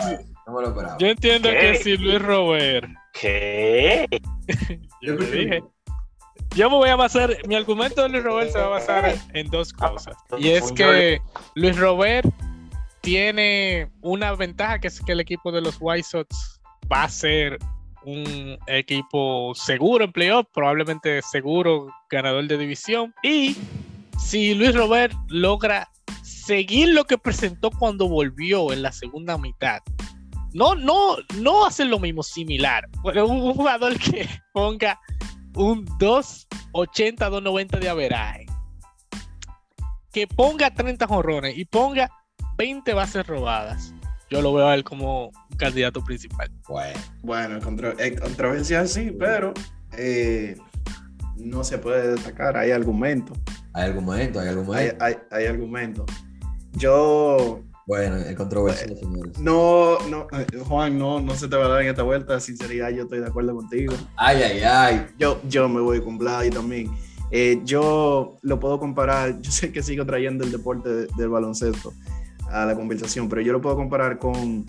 No 0.46 0.54
me 0.54 0.62
lo 0.62 0.68
esperaba. 0.68 0.96
Yo 0.98 1.06
entiendo 1.06 1.50
que 1.50 1.74
si 1.76 1.96
Luis 1.98 2.22
Robert. 2.22 2.88
¿Qué? 3.12 4.06
yo 5.02 5.14
le 5.14 5.30
dije. 5.30 5.62
Yo 6.54 6.70
me 6.70 6.76
voy 6.76 6.88
a 6.88 6.96
basar, 6.96 7.36
mi 7.46 7.54
argumento 7.54 8.02
de 8.02 8.08
Luis 8.08 8.24
Robert 8.24 8.50
se 8.50 8.58
va 8.58 8.66
a 8.66 8.68
basar 8.68 9.14
en 9.34 9.48
dos 9.48 9.72
cosas. 9.72 10.16
Y 10.38 10.48
es 10.48 10.72
que 10.72 11.20
Luis 11.54 11.76
Robert 11.78 12.28
tiene 13.00 13.90
una 14.00 14.34
ventaja 14.34 14.78
que 14.80 14.88
es 14.88 15.00
que 15.00 15.12
el 15.12 15.20
equipo 15.20 15.52
de 15.52 15.60
los 15.60 15.76
White 15.80 16.04
Sox 16.04 16.60
va 16.92 17.04
a 17.04 17.08
ser 17.08 17.58
un 18.04 18.58
equipo 18.66 19.52
seguro 19.54 20.04
en 20.04 20.12
playoff, 20.12 20.46
probablemente 20.52 21.20
seguro 21.22 21.92
ganador 22.10 22.46
de 22.46 22.56
división. 22.56 23.14
Y 23.22 23.56
si 24.18 24.54
Luis 24.54 24.74
Robert 24.74 25.14
logra 25.28 25.88
seguir 26.22 26.88
lo 26.88 27.04
que 27.04 27.18
presentó 27.18 27.70
cuando 27.70 28.08
volvió 28.08 28.72
en 28.72 28.82
la 28.82 28.92
segunda 28.92 29.36
mitad, 29.38 29.80
no, 30.54 30.74
no, 30.74 31.16
no 31.36 31.66
hacer 31.66 31.86
lo 31.88 31.98
mismo 31.98 32.22
similar. 32.22 32.88
Pero 33.04 33.26
un 33.26 33.52
jugador 33.54 33.98
que 33.98 34.28
ponga 34.52 34.98
un 35.58 35.84
280, 35.98 37.28
290 37.28 37.78
de 37.80 37.88
averaje. 37.88 38.46
Que 40.12 40.26
ponga 40.26 40.72
30 40.72 41.06
jorrones 41.06 41.58
y 41.58 41.64
ponga 41.64 42.10
20 42.56 42.94
bases 42.94 43.26
robadas. 43.26 43.92
Yo 44.30 44.40
lo 44.40 44.52
veo 44.52 44.68
a 44.68 44.74
él 44.74 44.84
como 44.84 45.26
un 45.26 45.56
candidato 45.56 46.02
principal. 46.04 46.50
Bueno, 46.68 47.00
bueno 47.22 47.58
controversia 47.60 48.86
sí, 48.86 49.10
pero 49.18 49.52
eh, 49.96 50.56
no 51.36 51.64
se 51.64 51.78
puede 51.78 52.12
destacar. 52.12 52.56
Hay 52.56 52.70
argumentos. 52.70 53.36
Hay 53.72 53.88
argumentos, 53.88 54.42
hay 54.42 54.48
argumentos. 54.48 54.96
Hay, 55.00 55.16
hay, 55.30 55.46
argumentos. 55.46 56.06
Yo 56.72 57.62
bueno, 57.88 58.16
el 58.16 58.36
controversia, 58.36 58.94
señores. 58.94 59.38
No, 59.38 59.98
no, 60.10 60.26
eh, 60.38 60.46
Juan, 60.68 60.98
no, 60.98 61.20
no 61.20 61.34
se 61.34 61.48
te 61.48 61.56
va 61.56 61.64
a 61.64 61.68
dar 61.68 61.80
en 61.80 61.88
esta 61.88 62.02
vuelta. 62.02 62.38
Sinceridad, 62.38 62.90
yo 62.90 63.04
estoy 63.04 63.20
de 63.20 63.26
acuerdo 63.26 63.54
contigo. 63.56 63.94
Ay, 64.14 64.42
ay, 64.42 64.60
ay. 64.60 65.06
Yo, 65.18 65.40
yo 65.48 65.70
me 65.70 65.80
voy 65.80 66.02
con 66.02 66.18
Vlad 66.18 66.50
también. 66.50 66.90
Eh, 67.30 67.62
yo 67.64 68.38
lo 68.42 68.60
puedo 68.60 68.78
comparar, 68.78 69.40
yo 69.40 69.50
sé 69.50 69.72
que 69.72 69.82
sigo 69.82 70.04
trayendo 70.04 70.44
el 70.44 70.52
deporte 70.52 71.06
del 71.16 71.28
baloncesto 71.30 71.94
a 72.50 72.66
la 72.66 72.74
conversación, 72.74 73.26
pero 73.26 73.40
yo 73.40 73.54
lo 73.54 73.62
puedo 73.62 73.76
comparar 73.76 74.18
con 74.18 74.66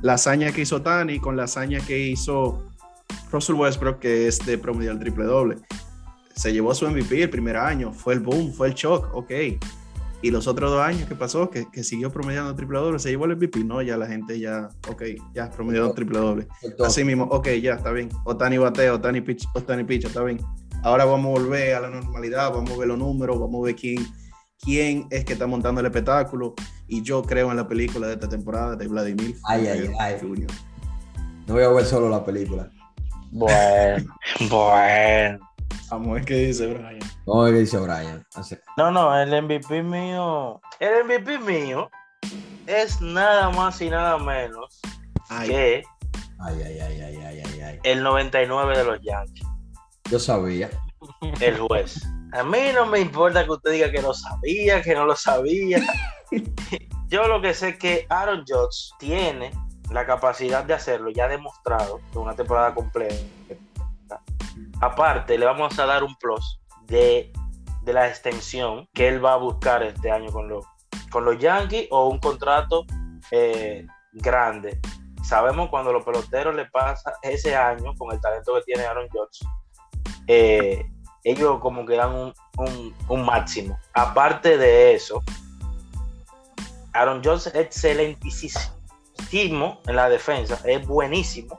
la 0.00 0.14
hazaña 0.14 0.50
que 0.50 0.62
hizo 0.62 0.80
Tani, 0.80 1.18
con 1.18 1.36
la 1.36 1.44
hazaña 1.44 1.78
que 1.80 1.98
hizo 1.98 2.70
Russell 3.30 3.56
Westbrook, 3.56 3.98
que 3.98 4.28
es 4.28 4.38
de 4.46 4.56
promedio 4.56 4.92
al 4.92 4.98
triple 4.98 5.24
doble. 5.26 5.58
Se 6.34 6.50
llevó 6.50 6.74
su 6.74 6.88
MVP 6.88 7.24
el 7.24 7.30
primer 7.30 7.58
año, 7.58 7.92
fue 7.92 8.14
el 8.14 8.20
boom, 8.20 8.50
fue 8.50 8.68
el 8.68 8.74
shock, 8.74 9.14
ok 9.14 9.30
y 10.22 10.30
los 10.30 10.46
otros 10.46 10.70
dos 10.70 10.80
años 10.80 11.08
que 11.08 11.16
pasó, 11.16 11.50
que, 11.50 11.68
que 11.70 11.82
siguió 11.82 12.10
promediando 12.10 12.54
triple 12.54 12.78
doble, 12.78 12.98
se 13.00 13.10
llevó 13.10 13.24
el 13.24 13.36
MVP, 13.36 13.64
no, 13.64 13.82
ya 13.82 13.96
la 13.96 14.06
gente 14.06 14.38
ya, 14.38 14.68
ok, 14.88 15.02
ya 15.34 15.50
promedió 15.50 15.90
triple 15.92 16.18
doble. 16.18 16.48
Así 16.84 17.02
mismo, 17.04 17.24
ok, 17.24 17.48
ya 17.60 17.74
está 17.74 17.90
bien. 17.90 18.08
Otani 18.24 18.56
bateo, 18.56 18.94
Otani 18.94 19.20
pitch, 19.20 19.46
Otani 19.54 19.82
pitch, 19.82 20.04
está 20.04 20.22
bien. 20.22 20.40
Ahora 20.84 21.04
vamos 21.04 21.26
a 21.26 21.40
volver 21.40 21.74
a 21.74 21.80
la 21.80 21.90
normalidad, 21.90 22.52
vamos 22.52 22.70
a 22.70 22.76
ver 22.76 22.88
los 22.88 22.98
números, 22.98 23.38
vamos 23.38 23.62
a 23.62 23.66
ver 23.66 23.76
quién, 23.76 24.06
quién 24.58 25.06
es 25.10 25.24
que 25.24 25.32
está 25.32 25.46
montando 25.46 25.80
el 25.80 25.86
espectáculo. 25.86 26.54
Y 26.86 27.02
yo 27.02 27.22
creo 27.22 27.50
en 27.50 27.56
la 27.56 27.66
película 27.66 28.06
de 28.06 28.14
esta 28.14 28.28
temporada 28.28 28.76
de 28.76 28.86
Vladimir. 28.86 29.36
Ay, 29.44 29.66
ay, 29.66 29.90
ay. 29.98 30.16
No 31.46 31.54
voy 31.54 31.64
a 31.64 31.68
ver 31.68 31.84
solo 31.84 32.08
la 32.08 32.24
película. 32.24 32.70
Bueno, 33.32 34.14
bueno. 34.50 35.51
Vamos 35.92 36.08
a 36.08 36.12
ver 36.14 36.24
qué 36.24 36.34
dice 36.36 36.68
Brian. 36.68 36.98
Vamos 37.26 37.42
a 37.42 37.44
ver 37.44 37.52
qué 37.52 37.60
dice 37.60 37.76
Brian. 37.76 38.26
No, 38.78 38.90
no, 38.90 39.14
el 39.14 39.42
MVP 39.42 39.82
mío. 39.82 40.58
El 40.80 41.04
MVP 41.04 41.38
mío 41.40 41.90
es 42.66 42.98
nada 43.02 43.50
más 43.50 43.78
y 43.82 43.90
nada 43.90 44.16
menos 44.16 44.80
que. 45.44 45.82
Ay, 46.38 46.62
ay, 46.64 46.80
ay, 46.80 47.00
ay, 47.02 47.16
ay, 47.22 47.42
ay, 47.44 47.60
ay. 47.60 47.80
El 47.82 48.02
99 48.02 48.78
de 48.78 48.84
los 48.84 49.00
Yankees. 49.02 49.46
Yo 50.10 50.18
sabía. 50.18 50.70
El 51.42 51.58
juez. 51.58 52.00
A 52.32 52.42
mí 52.42 52.58
no 52.74 52.86
me 52.86 53.00
importa 53.00 53.44
que 53.44 53.50
usted 53.50 53.72
diga 53.72 53.90
que 53.90 54.00
lo 54.00 54.14
sabía, 54.14 54.80
que 54.80 54.94
no 54.94 55.04
lo 55.04 55.14
sabía. 55.14 55.82
Yo 57.08 57.28
lo 57.28 57.42
que 57.42 57.52
sé 57.52 57.68
es 57.68 57.78
que 57.78 58.06
Aaron 58.08 58.46
Judge 58.48 58.94
tiene 58.98 59.50
la 59.90 60.06
capacidad 60.06 60.64
de 60.64 60.72
hacerlo, 60.72 61.10
ya 61.10 61.28
demostrado 61.28 62.00
en 62.14 62.18
una 62.18 62.34
temporada 62.34 62.74
completa 62.74 63.14
Aparte, 64.82 65.38
le 65.38 65.46
vamos 65.46 65.78
a 65.78 65.86
dar 65.86 66.02
un 66.02 66.14
plus 66.16 66.60
de, 66.86 67.32
la 67.84 68.08
extensión 68.08 68.88
que 68.92 69.06
él 69.06 69.24
va 69.24 69.34
a 69.34 69.36
buscar 69.36 69.84
este 69.84 70.10
año 70.10 70.32
con, 70.32 70.48
los 70.48 70.66
con 71.08 71.24
los 71.24 71.38
Yankees 71.38 71.86
o 71.92 72.08
un 72.08 72.18
contrato 72.18 72.84
eh, 73.30 73.86
grande. 74.12 74.80
Sabemos 75.22 75.70
cuando 75.70 75.92
los 75.92 76.04
peloteros 76.04 76.56
le 76.56 76.64
pasa 76.66 77.12
ese 77.22 77.54
año 77.54 77.94
con 77.96 78.12
el 78.12 78.20
talento 78.20 78.56
que 78.56 78.62
tiene 78.62 78.84
Aaron 78.84 79.08
Judge, 79.08 79.46
eh, 80.26 80.84
ellos 81.22 81.60
como 81.60 81.86
que 81.86 81.94
dan 81.94 82.12
un, 82.12 82.34
un, 83.08 83.24
máximo. 83.24 83.78
Aparte 83.94 84.58
de 84.58 84.94
eso, 84.94 85.22
Aaron 86.92 87.22
Judge 87.22 87.50
es 87.50 87.54
excelentísimo 87.54 89.80
en 89.86 89.94
la 89.94 90.08
defensa, 90.08 90.60
es 90.64 90.84
buenísimo. 90.84 91.56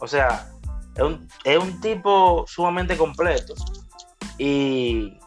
O 0.00 0.08
sea, 0.08 0.52
es 0.94 1.58
un, 1.58 1.80
tipo 1.80 2.44
sumamente 2.46 2.96
completo. 2.96 3.54
Y, 4.38 5.18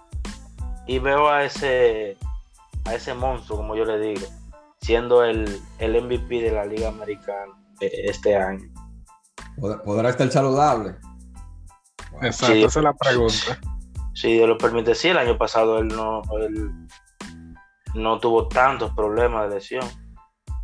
y 0.87 0.99
veo 0.99 1.29
a 1.29 1.43
ese, 1.45 2.17
a 2.85 2.95
ese 2.95 3.13
monstruo, 3.13 3.57
como 3.57 3.75
yo 3.75 3.85
le 3.85 3.99
digo, 3.99 4.27
siendo 4.81 5.23
el, 5.23 5.61
el 5.79 6.01
MVP 6.01 6.41
de 6.41 6.51
la 6.51 6.65
Liga 6.65 6.89
Americana 6.89 7.53
este 7.79 8.35
año. 8.35 8.69
¿Podrá 9.83 10.09
estar 10.09 10.29
saludable? 10.31 10.95
Exacto, 12.21 12.55
esa 12.55 12.79
es 12.79 12.83
la 12.83 12.93
pregunta. 12.93 13.59
Si 14.13 14.33
Dios 14.33 14.47
lo 14.47 14.57
permite, 14.57 14.95
sí, 14.95 15.09
el 15.09 15.17
año 15.17 15.37
pasado 15.37 15.79
él 15.79 15.87
no, 15.89 16.21
él 16.39 16.71
no 17.93 18.19
tuvo 18.19 18.47
tantos 18.47 18.91
problemas 18.93 19.49
de 19.49 19.55
lesión. 19.55 19.85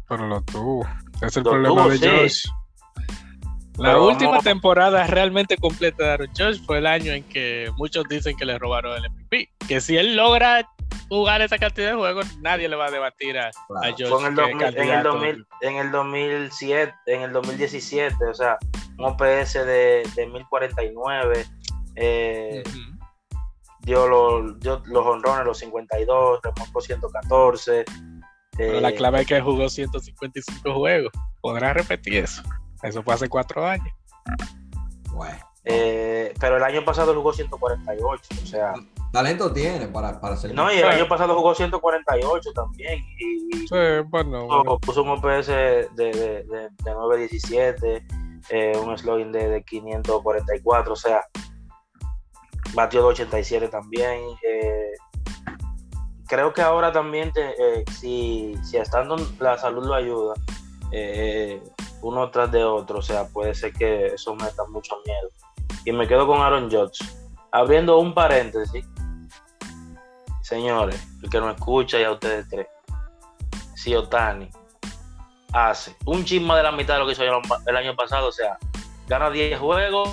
Pero 0.08 0.28
lo 0.28 0.42
tuvo. 0.44 0.86
Es 1.22 1.36
el 1.38 1.44
problema 1.44 1.88
de 1.88 1.98
Josh. 2.00 2.46
La 3.82 4.00
última 4.00 4.40
temporada 4.40 5.08
realmente 5.08 5.58
completa 5.58 6.04
de 6.04 6.12
Aaron 6.12 6.30
Judge 6.30 6.62
fue 6.66 6.78
el 6.78 6.88
año 6.88 7.14
en 7.14 7.24
que 7.24 7.70
muchos 7.78 8.08
dicen 8.08 8.38
que 8.38 8.46
le 8.46 8.58
robaron 8.60 8.96
el 8.96 9.10
MVP. 9.10 9.50
Que 9.68 9.82
si 9.82 9.98
él 9.98 10.16
logra 10.16 10.68
jugar 11.10 11.42
esa 11.42 11.58
cantidad 11.58 11.90
de 11.90 11.96
juegos, 11.96 12.38
nadie 12.40 12.70
le 12.70 12.76
va 12.76 12.88
a 12.88 12.92
debatir 12.92 13.38
a, 13.40 13.52
Judge. 13.98 14.06
en, 14.06 14.62
el 14.62 15.46
en, 15.62 15.76
el 15.78 15.92
2007, 15.92 16.94
en 17.08 17.22
el 17.22 17.34
2017, 17.34 18.16
o 18.26 18.34
sea, 18.34 18.58
un 18.98 19.06
OPS 19.06 19.54
de, 19.54 20.04
de 20.16 20.28
1049. 20.28 21.46
Eh, 21.96 22.64
dio, 23.82 24.08
los, 24.08 24.64
los 24.64 25.06
honrones, 25.06 25.46
los 25.46 25.58
52, 25.58 26.40
remolcó 26.44 26.82
114. 26.82 27.86
Pero 28.58 28.80
la 28.80 28.90
eh, 28.90 28.96
clave 28.96 29.22
es 29.22 29.28
que 29.28 29.42
jugó 29.42 29.70
155 29.70 30.74
juegos. 30.74 31.12
¿Podrá 31.42 31.74
repetir 31.74 32.18
eso? 32.18 32.44
Eso 32.84 33.04
fue 33.04 33.14
hace 33.14 33.30
cuatro 33.30 33.66
años. 33.66 33.88
Bueno. 35.12 35.38
Eh, 35.64 36.34
pero 36.40 36.58
el 36.58 36.64
año 36.64 36.84
pasado 36.84 37.14
jugó 37.14 37.34
148, 37.34 38.24
o 38.32 38.46
sea. 38.46 38.74
Talento 39.12 39.52
tiene 39.52 39.88
para, 39.88 40.20
para 40.20 40.36
ser. 40.36 40.54
No, 40.56 40.72
y 40.72 40.78
el 40.78 40.86
año 40.86 41.08
pasado 41.08 41.36
jugó 41.36 41.54
148 41.54 42.54
también. 42.54 43.00
Y, 43.20 43.68
sí, 43.68 43.76
bueno, 44.06 44.48
Puso 44.80 45.04
un 45.04 45.10
OPS 45.10 45.48
de, 45.48 45.90
de, 45.96 46.12
de, 46.14 46.70
de 46.84 46.92
917, 46.92 48.06
eh, 48.50 48.78
un 48.78 48.98
slogan 48.98 49.32
de, 49.32 49.50
de 49.50 49.64
544, 49.64 50.94
o 50.94 50.96
sea, 50.96 51.22
batió 52.74 53.02
de 53.02 53.08
87 53.08 53.68
también. 53.68 54.22
Eh, 54.44 54.94
creo 56.28 56.54
que 56.54 56.62
ahora 56.62 56.92
también, 56.92 57.32
te, 57.34 57.54
si, 57.92 58.56
si 58.64 58.78
estando 58.78 59.18
la 59.40 59.58
salud 59.58 59.86
lo 59.86 59.94
ayuda, 59.94 60.34
eh, 60.92 61.62
uno 62.02 62.30
tras 62.32 62.52
de 62.52 62.64
otro, 62.64 63.00
o 63.00 63.02
sea, 63.02 63.28
puede 63.28 63.54
ser 63.54 63.74
que 63.74 64.08
eso 64.08 64.36
me 64.36 64.46
da 64.46 64.66
mucho 64.70 64.96
miedo. 65.06 65.30
Y 65.86 65.92
me 65.92 66.08
quedo 66.08 66.28
con 66.28 66.42
Aaron 66.42 66.70
Judge. 66.70 67.04
Abriendo 67.52 67.98
un 68.00 68.14
paréntesis, 68.14 68.86
señores, 70.42 71.08
el 71.22 71.30
que 71.30 71.40
no 71.40 71.50
escucha 71.50 72.00
y 72.00 72.04
a 72.04 72.12
ustedes 72.12 72.48
tres, 72.50 72.68
si 73.76 73.96
Otani 73.96 74.50
hace 75.54 75.96
un 76.06 76.24
chisma 76.24 76.56
de 76.56 76.64
la 76.64 76.72
mitad 76.72 76.96
de 76.96 77.00
lo 77.02 77.06
que 77.06 77.12
hizo 77.14 77.24
el 77.24 77.78
año 77.78 77.96
pasado, 77.96 78.30
o 78.30 78.32
sea, 78.32 78.58
gana 79.08 79.30
10 79.30 79.60
juegos, 79.60 80.10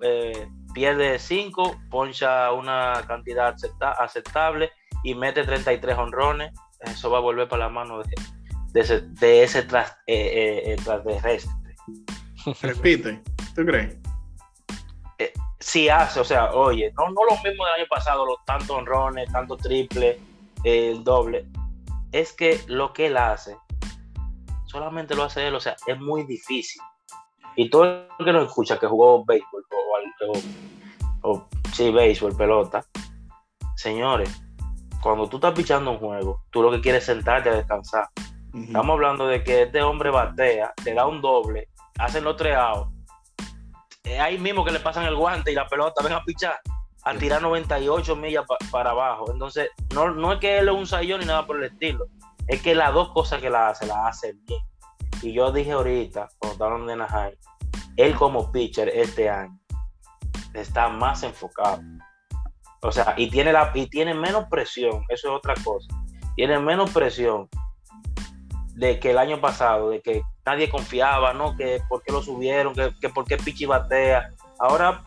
eh, 0.00 0.48
pierde 0.74 1.18
5, 1.18 1.76
poncha 1.90 2.52
una 2.52 3.04
cantidad 3.06 3.54
aceptable 3.98 4.72
y 5.04 5.14
mete 5.14 5.44
33 5.44 5.96
honrones, 5.96 6.52
eso 6.80 7.10
va 7.10 7.18
a 7.18 7.20
volver 7.20 7.48
para 7.48 7.64
la 7.64 7.68
mano 7.68 8.02
de, 8.02 8.14
ese, 8.74 9.00
de 9.00 9.42
ese 9.42 9.62
tras, 9.62 9.96
eh, 10.06 10.76
eh, 10.76 11.40
Repite, 12.62 13.22
¿tú 13.54 13.64
crees? 13.64 13.96
si 15.60 15.90
hace, 15.90 16.18
o 16.18 16.24
sea, 16.24 16.52
oye, 16.52 16.92
no, 16.96 17.10
no 17.10 17.24
lo 17.28 17.36
mismo 17.44 17.64
del 17.66 17.74
año 17.74 17.86
pasado, 17.88 18.24
los 18.24 18.44
tantos 18.46 18.70
honrones, 18.70 19.30
tantos 19.30 19.58
triples, 19.58 20.18
el 20.64 21.04
doble. 21.04 21.46
Es 22.12 22.32
que 22.32 22.60
lo 22.66 22.92
que 22.92 23.06
él 23.06 23.16
hace, 23.18 23.56
solamente 24.64 25.14
lo 25.14 25.24
hace 25.24 25.46
él, 25.46 25.54
o 25.54 25.60
sea, 25.60 25.76
es 25.86 26.00
muy 26.00 26.24
difícil. 26.24 26.82
Y 27.56 27.68
todo 27.68 27.84
el 27.84 28.24
que 28.24 28.32
nos 28.32 28.48
escucha 28.48 28.78
que 28.78 28.86
jugó 28.86 29.24
béisbol 29.24 29.64
o, 31.22 31.30
o, 31.30 31.48
sí, 31.74 31.92
béisbol, 31.92 32.36
pelota, 32.36 32.84
señores, 33.76 34.42
cuando 35.02 35.28
tú 35.28 35.36
estás 35.36 35.52
pichando 35.52 35.92
un 35.92 35.98
juego, 35.98 36.40
tú 36.50 36.62
lo 36.62 36.70
que 36.70 36.80
quieres 36.80 37.02
es 37.02 37.16
sentarte 37.16 37.50
a 37.50 37.54
descansar. 37.54 38.08
Estamos 38.52 38.94
hablando 38.94 39.26
de 39.26 39.44
que 39.44 39.62
este 39.62 39.82
hombre 39.82 40.10
batea, 40.10 40.72
te 40.82 40.94
da 40.94 41.06
un 41.06 41.20
doble, 41.20 41.68
hacen 41.98 42.24
los 42.24 42.36
tres 42.36 42.56
ahí 44.20 44.38
mismo 44.38 44.64
que 44.64 44.72
le 44.72 44.80
pasan 44.80 45.04
el 45.04 45.14
guante 45.14 45.52
y 45.52 45.54
la 45.54 45.68
pelota, 45.68 46.02
ven 46.02 46.14
a 46.14 46.24
pichar, 46.24 46.58
a 47.04 47.14
tirar 47.14 47.42
98 47.42 48.16
millas 48.16 48.44
para 48.70 48.90
abajo. 48.90 49.30
Entonces, 49.32 49.70
no, 49.94 50.10
no 50.10 50.32
es 50.32 50.40
que 50.40 50.58
él 50.58 50.68
es 50.68 50.74
un 50.74 50.86
sayón 50.86 51.20
ni 51.20 51.26
nada 51.26 51.46
por 51.46 51.58
el 51.58 51.64
estilo, 51.64 52.06
es 52.48 52.60
que 52.60 52.74
las 52.74 52.92
dos 52.92 53.10
cosas 53.10 53.40
que 53.40 53.50
la 53.50 53.68
hace, 53.68 53.86
la 53.86 54.08
hace 54.08 54.34
bien. 54.46 54.60
Y 55.22 55.32
yo 55.32 55.52
dije 55.52 55.72
ahorita, 55.72 56.28
cuando 56.38 56.52
estaban 56.54 56.86
de 56.86 56.96
Nahay, 56.96 57.38
él 57.96 58.14
como 58.16 58.50
pitcher 58.50 58.88
este 58.88 59.28
año 59.28 59.58
está 60.54 60.88
más 60.88 61.22
enfocado. 61.22 61.82
O 62.82 62.90
sea, 62.90 63.14
y 63.16 63.28
tiene, 63.30 63.52
la, 63.52 63.70
y 63.74 63.86
tiene 63.86 64.14
menos 64.14 64.46
presión, 64.50 65.04
eso 65.08 65.28
es 65.28 65.34
otra 65.34 65.54
cosa. 65.62 65.88
Tiene 66.34 66.58
menos 66.58 66.90
presión 66.90 67.48
de 68.80 68.98
que 68.98 69.10
el 69.10 69.18
año 69.18 69.42
pasado, 69.42 69.90
de 69.90 70.00
que 70.00 70.22
nadie 70.46 70.70
confiaba, 70.70 71.34
¿no? 71.34 71.54
Que 71.54 71.82
por 71.86 72.02
qué 72.02 72.12
lo 72.12 72.22
subieron, 72.22 72.74
que, 72.74 72.94
que 72.98 73.10
por 73.10 73.26
qué 73.26 73.36
Pichi 73.36 73.66
batea. 73.66 74.30
Ahora, 74.58 75.02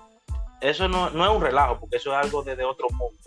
eso 0.62 0.88
no, 0.88 1.10
no, 1.10 1.26
es 1.26 1.36
un 1.36 1.42
relajo, 1.42 1.80
porque 1.80 1.98
eso 1.98 2.12
es 2.12 2.24
algo 2.24 2.44
desde 2.44 2.64
otro 2.64 2.88
mundo. 2.92 3.18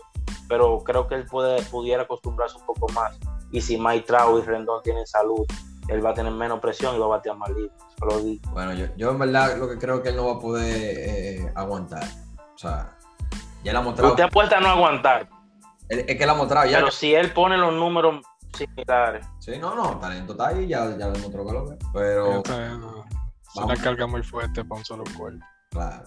Pero 0.47 0.81
creo 0.85 1.05
que 1.09 1.15
él 1.15 1.25
puede, 1.25 1.61
pudiera 1.63 2.03
acostumbrarse 2.03 2.55
un 2.55 2.65
poco 2.65 2.87
más. 2.93 3.19
Y 3.51 3.59
si 3.59 3.77
Mike 3.77 4.05
Trout 4.07 4.41
y 4.41 4.47
Rendón 4.47 4.81
tienen 4.83 5.05
salud, 5.05 5.45
él 5.89 6.05
va 6.05 6.11
a 6.11 6.13
tener 6.13 6.31
menos 6.31 6.61
presión 6.61 6.95
y 6.95 6.99
va 6.99 7.07
a 7.07 7.09
batear 7.09 7.35
más 7.35 7.49
libre. 7.49 7.71
Bueno, 8.51 8.73
yo, 8.73 8.85
yo, 8.95 9.11
en 9.11 9.19
verdad 9.19 9.57
lo 9.57 9.67
que 9.67 9.77
creo 9.77 10.01
que 10.01 10.09
él 10.09 10.15
no 10.15 10.27
va 10.27 10.33
a 10.35 10.39
poder 10.39 10.95
eh, 10.97 11.51
aguantar. 11.55 12.05
O 12.55 12.57
sea, 12.57 12.97
ya 13.65 13.73
la 13.73 13.79
ha 13.79 13.81
mostrado. 13.81 14.11
Usted 14.11 14.23
apuesta 14.23 14.59
a 14.59 14.61
no 14.61 14.69
aguantar. 14.69 15.27
Es, 15.89 16.05
que 16.05 16.23
él 16.23 16.29
ha 16.29 16.35
mostrado 16.35 16.69
ya. 16.69 16.79
Pero 16.79 16.91
si 16.91 17.13
él 17.13 17.33
pone 17.33 17.57
los 17.57 17.73
números 17.73 18.23
similares. 18.57 19.25
Sí, 19.39 19.57
no, 19.59 19.75
no, 19.75 19.97
talento 19.97 20.33
está 20.33 20.49
ahí, 20.49 20.67
ya, 20.67 20.97
ya 20.97 21.09
demostró 21.09 21.45
que 21.45 21.53
lo 21.53 21.69
ve. 21.69 21.77
Pero. 21.93 22.43
Es 22.43 23.63
una 23.63 23.75
carga 23.75 24.07
muy 24.07 24.23
fuerte 24.23 24.63
para 24.63 24.79
un 24.79 24.85
solo 24.85 25.03
cuerpo. 25.17 25.43
Claro. 25.71 26.03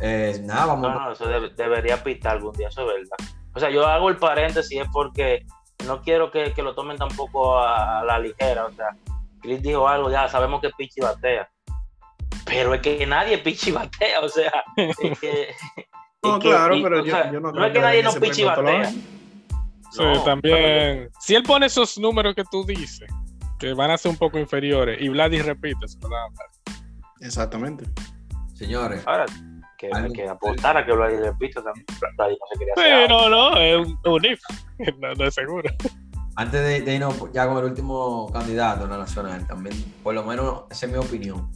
Eh, 0.00 0.40
nada, 0.44 0.66
vamos. 0.66 0.90
No, 0.90 1.00
no, 1.00 1.12
eso 1.12 1.26
debería 1.56 2.02
pitar 2.02 2.36
algún 2.36 2.52
día, 2.52 2.68
eso 2.68 2.82
es 2.82 2.86
verdad. 2.86 3.34
O 3.54 3.60
sea, 3.60 3.70
yo 3.70 3.86
hago 3.86 4.08
el 4.08 4.16
paréntesis 4.16 4.80
es 4.80 4.88
porque 4.92 5.44
no 5.86 6.00
quiero 6.02 6.30
que, 6.30 6.52
que 6.52 6.62
lo 6.62 6.74
tomen 6.74 6.96
tampoco 6.96 7.58
a, 7.58 8.04
la 8.04 8.18
ligera. 8.18 8.66
O 8.66 8.72
sea, 8.72 8.96
Chris 9.42 9.62
dijo 9.62 9.88
algo, 9.88 10.10
ya 10.10 10.28
sabemos 10.28 10.60
que 10.60 10.70
Pichi 10.70 11.00
batea. 11.00 11.48
Pero 12.44 12.74
es 12.74 12.80
que 12.80 13.06
nadie 13.06 13.38
Pichi 13.38 13.72
batea, 13.72 14.20
o 14.20 14.28
sea, 14.28 14.64
es 14.76 15.18
que. 15.18 15.54
no, 16.22 16.38
claro, 16.38 16.76
pero 16.82 17.04
yo, 17.04 17.32
yo, 17.32 17.40
no, 17.40 17.52
no 17.52 17.64
es 17.64 17.72
que 17.72 17.80
nadie 17.80 18.02
no 18.02 18.12
Pichi 18.12 18.44
batea. 18.44 18.92
Sí, 19.90 20.02
también. 20.24 21.08
Si 21.20 21.34
él 21.34 21.42
pone 21.42 21.66
esos 21.66 21.98
números 21.98 22.34
que 22.34 22.44
tú 22.44 22.64
dices, 22.64 23.08
que 23.58 23.72
van 23.74 23.90
a 23.90 23.98
ser 23.98 24.10
un 24.10 24.18
poco 24.18 24.38
inferiores, 24.38 25.00
y 25.00 25.08
Vladdy 25.08 25.40
repite, 25.42 25.88
se 25.88 25.98
lo 26.00 26.08
dan 26.08 26.32
Exactamente. 27.20 27.84
Señores. 28.54 29.02
Ahora, 29.06 29.26
que, 29.78 29.90
que 30.14 30.28
aportara 30.28 30.84
que 30.84 30.92
Vladdy 30.92 31.16
repita 31.16 31.62
también. 31.62 31.86
Vladdy 32.16 32.34
no 32.34 32.46
se 32.52 32.58
quería 32.58 32.74
hacer. 32.76 33.06
Sí, 33.06 33.08
no, 33.08 33.28
no, 33.28 33.56
es 33.58 33.86
un, 33.86 33.98
un 34.04 34.24
if. 34.24 34.40
No, 35.18 35.24
es 35.24 35.34
seguro. 35.34 35.68
Antes 36.36 36.62
de, 36.62 36.80
de, 36.82 36.94
irnos 36.94 37.32
ya 37.32 37.48
con 37.48 37.58
el 37.58 37.64
último 37.64 38.30
candidato 38.32 38.84
en 38.84 38.90
la 38.90 38.98
nacional, 38.98 39.46
también, 39.46 39.74
por 40.04 40.14
lo 40.14 40.22
menos, 40.22 40.64
esa 40.70 40.86
es 40.86 40.92
mi 40.92 40.98
opinión. 40.98 41.50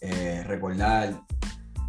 Eh, 0.00 0.44
recordar 0.46 1.14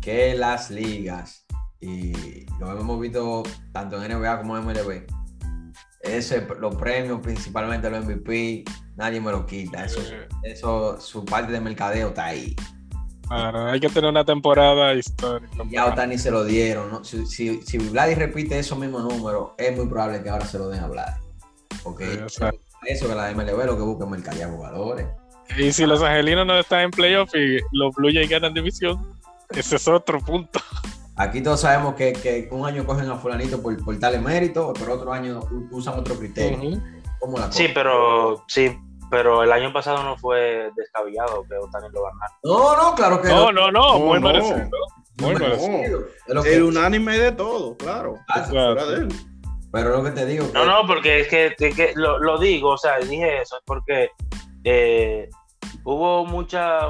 que 0.02 0.36
las 0.36 0.70
ligas, 0.70 1.46
y 1.80 2.46
lo 2.60 2.80
hemos 2.80 3.00
visto 3.00 3.44
tanto 3.72 4.02
en 4.02 4.12
NBA 4.12 4.40
como 4.40 4.58
en 4.58 4.66
MLB, 4.66 5.06
ese, 6.02 6.48
los 6.60 6.76
premios, 6.76 7.20
principalmente 7.22 7.90
los 7.90 8.06
MVP, 8.06 8.64
nadie 8.96 9.20
me 9.20 9.32
lo 9.32 9.46
quita. 9.46 9.86
Eso, 9.86 10.02
eso, 10.44 11.00
su 11.00 11.26
parte 11.26 11.52
de 11.52 11.60
mercadeo 11.60 12.10
está 12.10 12.26
ahí. 12.26 12.56
Claro, 13.28 13.68
hay 13.68 13.80
que 13.80 13.90
tener 13.90 14.10
una 14.10 14.26
temporada 14.26 14.94
histórica. 14.96 15.64
Ya 15.70 15.84
a 15.84 15.94
Otani 15.94 16.18
se 16.18 16.32
lo 16.32 16.44
dieron. 16.44 16.90
¿no? 16.92 17.04
Si, 17.04 17.26
si, 17.28 17.62
si 17.62 17.78
Vladi 17.78 18.16
repite 18.16 18.58
esos 18.58 18.78
mismos 18.78 19.04
números, 19.04 19.52
es 19.58 19.76
muy 19.78 19.88
probable 19.88 20.24
que 20.24 20.30
ahora 20.30 20.46
se 20.46 20.58
lo 20.58 20.70
den 20.70 20.84
a 20.84 20.88
Vladi. 20.88 21.20
Porque 21.84 22.26
eso 22.86 23.08
que 23.08 23.16
la 23.16 23.32
MLB 23.32 23.66
lo 23.66 23.78
que 23.78 23.84
busca 23.84 24.06
es 24.06 24.10
mercadear 24.10 24.50
jugadores. 24.50 25.08
Y 25.58 25.72
si 25.72 25.86
los 25.86 26.02
angelinos 26.02 26.46
no 26.46 26.58
están 26.58 26.82
en 26.82 26.92
playoff 26.92 27.34
y 27.36 27.60
los 27.72 27.94
Blue 27.96 28.12
Jays 28.12 28.30
ganan 28.30 28.54
división, 28.54 29.16
ese 29.50 29.76
es 29.76 29.88
otro 29.88 30.20
punto. 30.20 30.60
Aquí 31.20 31.44
todos 31.44 31.60
sabemos 31.60 31.96
que, 31.96 32.48
un 32.50 32.66
año 32.66 32.86
cogen 32.86 33.10
a 33.12 33.18
fulanito 33.18 33.62
por, 33.62 33.76
por 33.84 34.00
tal 34.00 34.22
mérito, 34.22 34.72
pero 34.80 34.94
otro 34.94 35.12
año 35.12 35.42
usan 35.70 36.00
otro 36.00 36.16
criterio. 36.16 36.82
sí, 37.50 37.68
pero 37.74 38.46
sí, 38.48 38.80
pero 39.12 39.44
el 39.44 39.52
año 39.52 39.74
pasado 39.74 40.02
no 40.02 40.18
fue 40.18 40.72
descabellado 40.78 41.44
que 41.44 41.56
Otani 41.56 41.90
lo 41.92 42.04
ganara. 42.04 42.34
No, 42.42 42.78
no, 42.78 42.96
claro 42.96 43.22
que 43.22 43.28
no. 43.28 43.52
No, 43.52 43.70
no, 43.70 43.72
no, 43.72 44.00
muy 44.00 44.22
merecido. 44.22 44.70
Muy 45.20 45.36
merecido. 45.36 46.06
El 46.46 46.64
unánime 46.64 47.20
de 47.20 47.34
todo, 47.34 47.76
claro. 47.76 48.16
Ah, 48.30 48.48
pero 49.74 49.98
lo 49.98 50.04
que 50.06 50.12
te 50.12 50.26
digo. 50.26 50.48
No, 50.54 50.66
no, 50.66 50.88
porque 50.88 51.20
es 51.20 51.28
que, 51.28 51.94
lo, 51.96 52.38
digo, 52.40 52.70
o 52.70 52.78
sea, 52.78 52.98
dije 53.00 53.42
eso, 53.42 53.58
es 53.58 53.64
porque 53.66 54.10
eh, 54.64 55.30
hubo 55.84 56.26
mucha, 56.26 56.90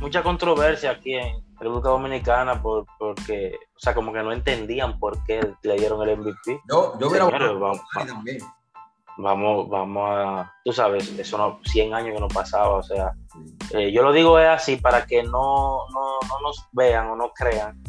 mucha 0.00 0.22
controversia 0.22 0.92
aquí 0.92 1.16
en, 1.16 1.41
República 1.62 1.90
Dominicana 1.90 2.60
por, 2.60 2.84
porque, 2.98 3.58
o 3.74 3.78
sea, 3.78 3.94
como 3.94 4.12
que 4.12 4.22
no 4.22 4.32
entendían 4.32 4.98
por 4.98 5.22
qué 5.24 5.54
le 5.62 5.76
dieron 5.76 6.06
el 6.08 6.18
MVP. 6.18 6.60
Yo, 6.68 6.98
yo 6.98 7.08
hubiera 7.08 7.24
vamos, 7.26 7.80
vamos, 9.16 9.68
vamos 9.68 10.10
a, 10.10 10.52
tú 10.64 10.72
sabes, 10.72 11.08
eso 11.18 11.38
no, 11.38 11.60
100 11.64 11.94
años 11.94 12.14
que 12.14 12.20
no 12.20 12.28
pasaba, 12.28 12.76
o 12.76 12.82
sea, 12.82 13.12
eh, 13.70 13.92
yo 13.92 14.02
lo 14.02 14.12
digo 14.12 14.38
es 14.38 14.48
así 14.48 14.76
para 14.76 15.06
que 15.06 15.22
no, 15.22 15.86
no, 15.92 16.18
no, 16.28 16.40
nos 16.42 16.66
vean 16.72 17.08
o 17.10 17.16
no 17.16 17.30
crean. 17.32 17.82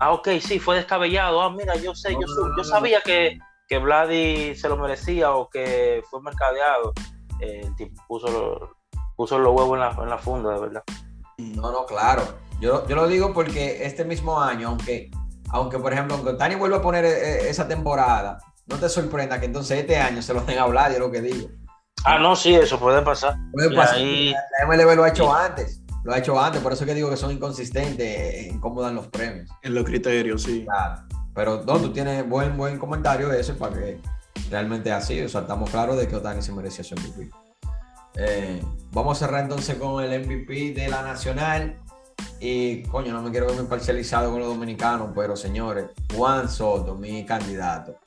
Ah, 0.00 0.12
ok, 0.12 0.28
sí, 0.40 0.58
fue 0.58 0.76
descabellado. 0.76 1.40
Ah, 1.40 1.50
mira, 1.50 1.76
yo 1.76 1.94
sé, 1.94 2.12
yo, 2.12 2.26
yo 2.56 2.64
sabía 2.64 3.00
que, 3.00 3.38
que 3.68 3.78
Vladi 3.78 4.54
se 4.54 4.68
lo 4.68 4.76
merecía 4.76 5.32
o 5.34 5.48
que 5.48 6.02
fue 6.10 6.20
mercadeado. 6.20 6.92
Eh, 7.40 7.62
el 7.64 7.76
tipo 7.76 8.02
puso, 8.06 8.76
puso 9.16 9.38
los 9.38 9.54
huevos 9.54 9.74
en 9.74 9.80
la, 9.80 10.02
en 10.02 10.10
la 10.10 10.18
funda, 10.18 10.52
de 10.54 10.60
verdad. 10.60 10.84
No, 11.38 11.72
no, 11.72 11.86
claro. 11.86 12.22
Yo, 12.60 12.86
yo 12.86 12.96
lo 12.96 13.06
digo 13.06 13.32
porque 13.32 13.84
este 13.84 14.04
mismo 14.04 14.40
año, 14.40 14.68
aunque, 14.68 15.10
aunque 15.50 15.78
por 15.78 15.92
ejemplo, 15.92 16.16
aunque 16.16 16.34
Tani 16.34 16.54
vuelva 16.54 16.78
a 16.78 16.82
poner 16.82 17.04
eh, 17.04 17.48
esa 17.48 17.68
temporada, 17.68 18.38
no 18.66 18.76
te 18.76 18.88
sorprenda 18.88 19.38
que 19.38 19.46
entonces 19.46 19.78
este 19.78 19.96
año 19.96 20.22
se 20.22 20.32
lo 20.32 20.40
den 20.42 20.58
a 20.58 20.62
hablar, 20.62 20.92
yo 20.92 20.98
lo 20.98 21.10
que 21.10 21.20
digo. 21.20 21.48
Ah, 22.04 22.18
no, 22.18 22.36
sí, 22.36 22.54
eso 22.54 22.78
puede 22.78 23.02
pasar. 23.02 23.34
Puede 23.52 23.74
pasar. 23.74 23.98
La 23.98 24.66
MLB 24.66 24.94
lo 24.94 25.04
ha 25.04 25.08
hecho 25.08 25.34
antes. 25.34 25.80
Lo 26.04 26.12
ha 26.12 26.18
hecho 26.18 26.38
antes, 26.38 26.60
por 26.60 26.72
eso 26.72 26.84
que 26.84 26.94
digo 26.94 27.08
que 27.08 27.16
son 27.16 27.30
inconsistentes 27.30 28.50
en 28.50 28.60
cómo 28.60 28.82
dan 28.82 28.94
los 28.94 29.08
premios. 29.08 29.48
En 29.62 29.74
los 29.74 29.84
criterios, 29.84 30.42
sí. 30.42 30.64
Claro. 30.64 31.02
Pero 31.34 31.62
no, 31.66 31.78
tú 31.78 31.92
tienes 31.92 32.28
buen, 32.28 32.56
buen 32.58 32.78
comentario 32.78 33.28
de 33.28 33.40
eso 33.40 33.56
para 33.56 33.74
que 33.74 33.98
realmente 34.50 34.92
así. 34.92 35.20
O 35.22 35.28
sea, 35.28 35.42
estamos 35.42 35.70
claros 35.70 35.96
de 35.96 36.06
que 36.06 36.16
Otani 36.16 36.42
se 36.42 36.52
merecía 36.52 36.84
su 36.84 36.94
MVP. 36.94 37.30
Eh, 38.16 38.62
vamos 38.92 39.16
a 39.16 39.26
cerrar 39.26 39.42
entonces 39.42 39.76
con 39.76 40.04
el 40.04 40.26
MVP 40.26 40.74
de 40.74 40.88
la 40.88 41.02
Nacional. 41.02 41.80
Y 42.40 42.82
coño, 42.84 43.12
no 43.12 43.22
me 43.22 43.30
quiero 43.30 43.46
ver 43.46 43.56
muy 43.56 43.66
parcializado 43.66 44.30
con 44.30 44.40
los 44.40 44.48
dominicanos, 44.48 45.10
pero 45.14 45.34
señores, 45.36 45.86
Juan 46.14 46.48
Soto, 46.48 46.94
mi 46.94 47.24
candidato. 47.24 47.98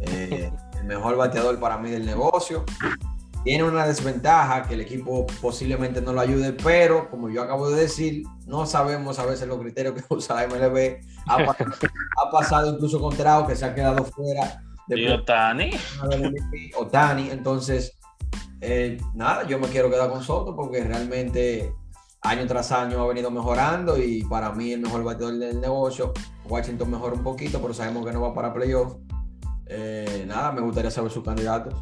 Eh, 0.00 0.52
el 0.78 0.84
mejor 0.84 1.16
bateador 1.16 1.58
para 1.58 1.78
mí 1.78 1.90
del 1.90 2.04
negocio. 2.04 2.64
Tiene 3.44 3.64
una 3.64 3.86
desventaja 3.86 4.64
que 4.64 4.74
el 4.74 4.82
equipo 4.82 5.26
posiblemente 5.40 6.02
no 6.02 6.12
lo 6.12 6.20
ayude, 6.20 6.52
pero 6.52 7.08
como 7.08 7.30
yo 7.30 7.42
acabo 7.42 7.70
de 7.70 7.82
decir, 7.82 8.24
no 8.46 8.66
sabemos 8.66 9.18
a 9.18 9.24
veces 9.24 9.48
los 9.48 9.58
criterios 9.58 9.94
que 9.94 10.02
usa 10.14 10.36
la 10.36 10.46
MLB. 10.46 11.00
Ha, 11.26 12.30
pasado 12.30 12.74
incluso 12.74 13.00
con 13.00 13.16
Trao, 13.16 13.46
que 13.46 13.56
se 13.56 13.64
ha 13.64 13.74
quedado 13.74 14.04
fuera. 14.04 14.62
De 14.86 15.00
¿Y 15.00 15.08
Otani? 15.08 15.70
Otani, 16.76 17.30
entonces, 17.30 17.96
eh, 18.60 18.98
nada, 19.14 19.46
yo 19.46 19.58
me 19.58 19.68
quiero 19.68 19.88
quedar 19.88 20.10
con 20.10 20.22
Soto 20.22 20.54
porque 20.54 20.84
realmente 20.84 21.72
año 22.22 22.46
tras 22.46 22.72
año 22.72 23.02
ha 23.02 23.06
venido 23.06 23.30
mejorando 23.30 23.96
y 23.98 24.24
para 24.24 24.52
mí 24.52 24.72
el 24.72 24.80
mejor 24.80 25.04
bateador 25.04 25.38
del 25.38 25.60
negocio. 25.60 26.12
Washington 26.44 26.90
mejora 26.90 27.14
un 27.14 27.22
poquito, 27.22 27.60
pero 27.60 27.72
sabemos 27.72 28.04
que 28.04 28.12
no 28.12 28.20
va 28.20 28.34
para 28.34 28.52
playoff. 28.52 28.96
Eh, 29.66 30.24
nada, 30.26 30.52
me 30.52 30.60
gustaría 30.60 30.90
saber 30.90 31.10
sus 31.10 31.24
candidatos. 31.24 31.74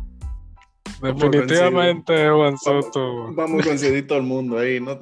Definitivamente 1.01 2.29
Juan 2.29 2.59
Soto. 2.59 3.33
Vamos, 3.33 3.63
a 3.63 3.65
coincidir 3.65 4.07
todo 4.07 4.19
el 4.19 4.25
mundo 4.25 4.59
ahí, 4.59 4.81
¿no? 4.81 4.99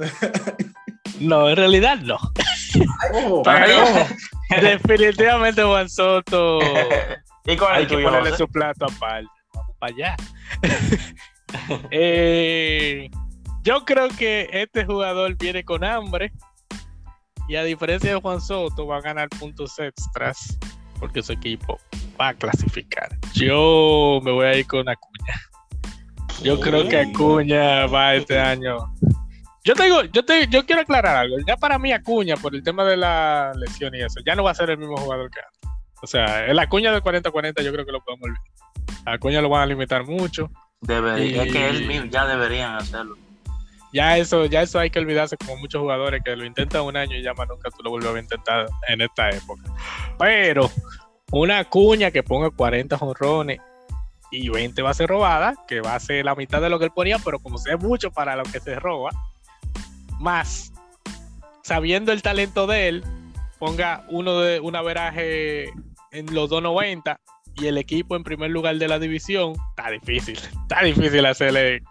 no, 1.21 1.49
en 1.49 1.57
realidad 1.57 1.99
no. 1.99 2.19
Oh, 3.15 3.43
definitivamente 4.63 5.63
Juan 5.63 5.89
Soto. 5.89 6.61
¿Y 7.45 7.57
con 7.57 7.73
Hay 7.73 7.87
que 7.87 7.99
ponerle 7.99 8.37
su 8.37 8.47
plato 8.49 8.87
aparte. 8.87 9.29
Vamos 9.53 9.77
para 9.79 9.95
allá. 9.95 10.17
Eh, 11.91 13.11
yo 13.67 13.85
creo 13.85 14.09
que 14.09 14.49
este 14.53 14.85
jugador 14.85 15.37
viene 15.37 15.65
con 15.65 15.83
hambre. 15.83 16.33
Y 17.49 17.57
a 17.57 17.65
diferencia 17.65 18.11
de 18.11 18.21
Juan 18.21 18.41
Soto, 18.41 18.87
va 18.87 18.99
a 18.99 19.01
ganar 19.01 19.29
puntos 19.29 19.79
extras 19.81 20.57
porque 21.01 21.21
su 21.21 21.33
equipo 21.33 21.79
va 22.19 22.29
a 22.29 22.35
clasificar. 22.35 23.09
Yo 23.35 24.21
me 24.23 24.31
voy 24.31 24.47
a 24.47 24.57
ir 24.57 24.67
con 24.69 24.89
Acuña. 24.89 25.35
Yo 26.43 26.61
creo 26.61 26.89
que 26.89 27.01
Acuña 27.01 27.87
va 27.87 28.15
este 28.15 28.39
año. 28.39 28.79
Yo 29.65 29.75
tengo, 29.75 30.05
yo 30.05 30.25
te, 30.25 30.47
yo 30.47 30.65
quiero 30.65 30.83
aclarar 30.83 31.17
algo. 31.17 31.37
Ya 31.47 31.57
para 31.57 31.77
mí 31.77 31.93
Acuña, 31.93 32.37
por 32.37 32.55
el 32.55 32.63
tema 32.63 32.85
de 32.85 32.97
la 32.97 33.53
lesión 33.57 33.95
y 33.97 34.01
eso, 34.01 34.21
ya 34.25 34.37
no 34.37 34.45
va 34.45 34.53
a 34.53 34.55
ser 34.55 34.71
el 34.71 34.79
mismo 34.79 34.97
jugador 34.97 35.29
que 35.31 35.41
antes. 35.41 35.81
O 36.03 36.07
sea, 36.07 36.47
el 36.47 36.59
Acuña 36.61 36.93
del 36.93 37.03
40-40 37.03 37.63
yo 37.63 37.73
creo 37.73 37.85
que 37.85 37.93
lo 37.93 38.01
podemos 38.01 38.27
olvidar. 38.27 39.07
Acuña 39.07 39.41
lo 39.41 39.49
van 39.49 39.63
a 39.63 39.67
limitar 39.67 40.05
mucho. 40.05 40.51
Debería, 40.81 41.43
Es 41.43 41.53
que 41.53 41.69
él 41.69 42.11
ya 42.11 42.27
deberían 42.27 42.77
hacerlo. 42.77 43.17
Ya 43.93 44.19
eso, 44.19 44.47
ya 44.47 44.63
eso 44.63 44.79
hay 44.79 44.91
que 44.91 44.99
olvidarse 44.99 45.37
como 45.37 45.57
muchos 45.57 45.81
jugadores 45.81 46.23
que 46.25 46.37
lo 46.37 46.45
intentan 46.45 46.83
un 46.83 46.97
año 46.97 47.17
y 47.17 47.23
ya 47.23 47.35
más 47.35 47.49
nunca 47.49 47.71
tú 47.71 47.83
lo 47.83 47.91
vuelves 47.91 48.15
a 48.15 48.19
intentar 48.19 48.67
en 48.89 49.01
esta 49.01 49.31
época. 49.31 49.63
Pero 50.19 50.71
una 51.31 51.65
cuña 51.65 52.11
que 52.11 52.23
ponga 52.23 52.51
40 52.51 52.99
jonrones 52.99 53.61
y 54.31 54.49
20 54.49 54.83
va 54.83 54.91
a 54.91 54.95
ser 54.95 55.09
robada, 55.09 55.55
que 55.67 55.81
va 55.81 55.95
a 55.95 56.01
ser 56.01 56.25
la 56.25 56.35
mitad 56.35 56.61
de 56.61 56.69
lo 56.69 56.79
que 56.79 56.87
él 56.87 56.91
ponía, 56.91 57.19
pero 57.25 57.39
como 57.39 57.59
sea 57.59 57.77
mucho 57.77 58.11
para 58.11 58.37
lo 58.37 58.43
que 58.43 58.61
se 58.61 58.75
roba, 58.75 59.11
más 60.19 60.73
sabiendo 61.63 62.13
el 62.13 62.23
talento 62.23 62.67
de 62.67 62.89
él, 62.89 63.05
ponga 63.59 64.05
uno 64.09 64.41
de 64.41 64.61
un 64.61 64.77
averaje 64.77 65.71
en 66.13 66.27
los 66.27 66.49
290 66.51 67.19
y 67.57 67.67
el 67.67 67.79
equipo 67.79 68.17
en 68.17 68.23
primer 68.23 68.51
lugar 68.51 68.77
de 68.77 68.89
la 68.89 68.99
división, 68.99 69.55
está 69.71 69.91
difícil, 69.91 70.39
está 70.63 70.83
difícil 70.83 71.25
hacerle 71.25 71.83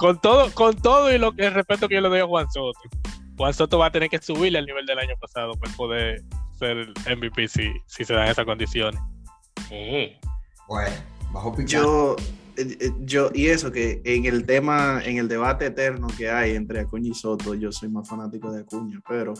con 0.00 0.18
todo, 0.18 0.50
con 0.54 0.74
todo 0.80 1.14
y 1.14 1.18
lo 1.18 1.32
que 1.32 1.44
el 1.44 1.52
respeto 1.52 1.86
que 1.86 1.96
yo 1.96 2.00
le 2.00 2.08
doy 2.08 2.20
a 2.20 2.26
Juan 2.26 2.50
Soto. 2.50 2.80
Juan 3.36 3.52
Soto 3.52 3.78
va 3.78 3.86
a 3.86 3.92
tener 3.92 4.08
que 4.08 4.18
subirle 4.18 4.58
al 4.58 4.64
nivel 4.64 4.86
del 4.86 4.98
año 4.98 5.14
pasado 5.20 5.52
para 5.60 5.70
poder 5.74 6.22
ser 6.58 6.88
MVP 7.18 7.46
si, 7.48 7.70
si 7.86 8.06
se 8.06 8.14
dan 8.14 8.28
esas 8.28 8.46
condiciones. 8.46 8.98
Bueno, 10.68 10.96
bajo 11.32 11.54
Yo, 11.66 12.16
eh, 12.56 12.78
eh, 12.80 12.90
yo, 13.00 13.30
y 13.34 13.48
eso 13.48 13.70
que 13.70 14.00
en 14.04 14.24
el 14.24 14.46
tema, 14.46 15.02
en 15.04 15.18
el 15.18 15.28
debate 15.28 15.66
eterno 15.66 16.08
que 16.16 16.30
hay 16.30 16.56
entre 16.56 16.80
Acuña 16.80 17.10
y 17.10 17.14
Soto, 17.14 17.54
yo 17.54 17.70
soy 17.70 17.90
más 17.90 18.08
fanático 18.08 18.50
de 18.50 18.62
Acuña, 18.62 19.00
pero. 19.06 19.34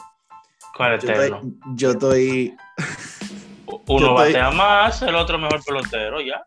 ¿Cuál 0.76 0.96
eterno? 0.96 1.40
Yo 1.74 1.92
estoy. 1.92 2.54
Uno 3.88 4.12
batea 4.12 4.50
más, 4.50 5.00
el 5.00 5.14
otro 5.14 5.38
mejor 5.38 5.64
pelotero, 5.64 6.20
ya. 6.20 6.44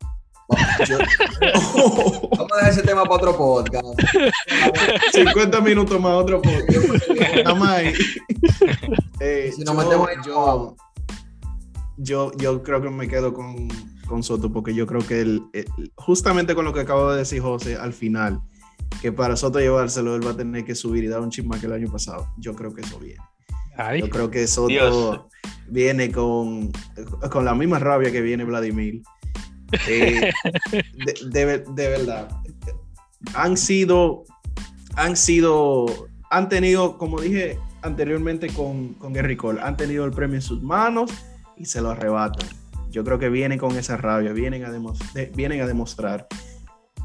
Vamos 2.32 2.52
a 2.52 2.56
dejar 2.56 2.70
ese 2.70 2.82
tema 2.84 3.04
para 3.04 3.16
otro 3.16 3.38
podcast. 3.38 3.86
50 5.14 5.62
minutos 5.62 6.00
más, 6.00 6.14
otro 6.14 6.42
podcast. 6.42 6.88
Nada 7.44 7.56
más. 7.56 7.82
Eh, 9.20 9.54
yo, 10.26 10.76
yo, 11.98 12.32
yo, 12.38 12.64
creo 12.64 12.82
que 12.82 12.90
me 12.90 13.08
quedo 13.08 13.34
con, 13.34 13.68
con 14.08 14.24
Soto 14.24 14.52
porque 14.52 14.74
yo 14.74 14.86
creo 14.86 15.06
que 15.06 15.22
él, 15.22 15.44
justamente 15.96 16.56
con 16.56 16.66
lo 16.66 16.74
que 16.74 16.82
acabo 16.82 17.12
de 17.12 17.20
decir 17.20 17.42
José 17.42 17.76
al 17.76 17.94
final, 17.94 18.42
que 19.02 19.12
para 19.12 19.36
Soto 19.36 19.60
llevárselo 19.60 20.16
él 20.16 20.26
va 20.26 20.32
a 20.32 20.38
tener 20.38 20.66
que 20.66 20.76
subir 20.76 21.04
y 21.04 21.08
dar 21.08 21.22
un 21.22 21.30
chisme 21.30 21.60
que 21.60 21.66
el 21.66 21.74
año 21.74 21.92
pasado. 21.92 22.28
Yo 22.38 22.54
creo 22.56 22.74
que 22.74 22.82
eso 22.82 23.00
viene. 23.00 23.22
Yo 24.00 24.10
creo 24.10 24.30
que 24.30 24.48
Soto 24.48 25.30
viene 25.68 26.12
con, 26.12 26.72
con 27.32 27.46
la 27.46 27.56
misma 27.56 27.80
rabia 27.80 28.12
que 28.12 28.22
viene 28.22 28.44
Vladimir. 28.44 29.02
Eh, 29.88 30.32
de, 31.32 31.64
verdad. 31.76 32.30
Han 33.34 33.58
sido, 33.58 34.24
han 34.96 35.16
sido, 35.16 35.86
han 36.30 36.50
tenido, 36.50 36.98
como 36.98 37.22
dije 37.22 37.58
anteriormente 37.82 38.48
con, 38.48 38.94
con 38.96 39.14
Gary 39.14 39.36
Cole, 39.36 39.62
han 39.62 39.76
tenido 39.78 40.06
el 40.06 40.12
premio 40.12 40.36
en 40.36 40.42
sus 40.42 40.62
manos 40.62 41.12
y 41.58 41.66
se 41.66 41.82
lo 41.82 41.92
arrebatan. 41.92 42.48
Yo 42.90 43.04
creo 43.04 43.18
que 43.18 43.30
vienen 43.30 43.58
con 43.58 43.78
esa 43.78 43.98
rabia, 43.98 44.34
vienen 44.34 44.64
a, 44.66 44.72
vienen 45.34 45.62
a 45.62 45.66
demostrar 45.66 46.28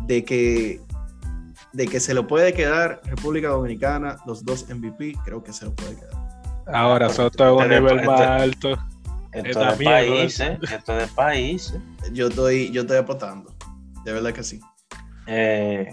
de 0.06 0.24
que, 0.24 0.80
de 1.72 1.86
que 1.86 1.98
se 1.98 2.14
lo 2.14 2.26
puede 2.26 2.52
quedar 2.52 3.00
República 3.04 3.48
Dominicana, 3.48 4.18
los 4.26 4.44
dos 4.44 4.66
MVP, 4.68 5.14
creo 5.24 5.42
que 5.42 5.52
se 5.52 5.64
lo 5.64 5.74
puede 5.74 5.96
quedar. 5.96 6.28
Ahora 6.72 7.08
Soto 7.08 7.58
es 7.58 7.64
un 7.64 7.70
nivel 7.70 8.04
más 8.04 8.20
alto. 8.20 8.76
Esto 9.32 9.68
es 9.68 9.78
de 9.78 9.84
países, 9.84 10.58
esto 10.70 10.98
es 10.98 11.08
de 11.08 11.14
países. 11.14 11.80
Yo 12.12 12.28
estoy, 12.28 12.70
yo 12.72 12.82
estoy 12.82 12.96
apostando, 12.96 13.54
de 14.04 14.12
verdad 14.12 14.32
que 14.32 14.42
sí. 14.42 14.60
Eh, 15.26 15.90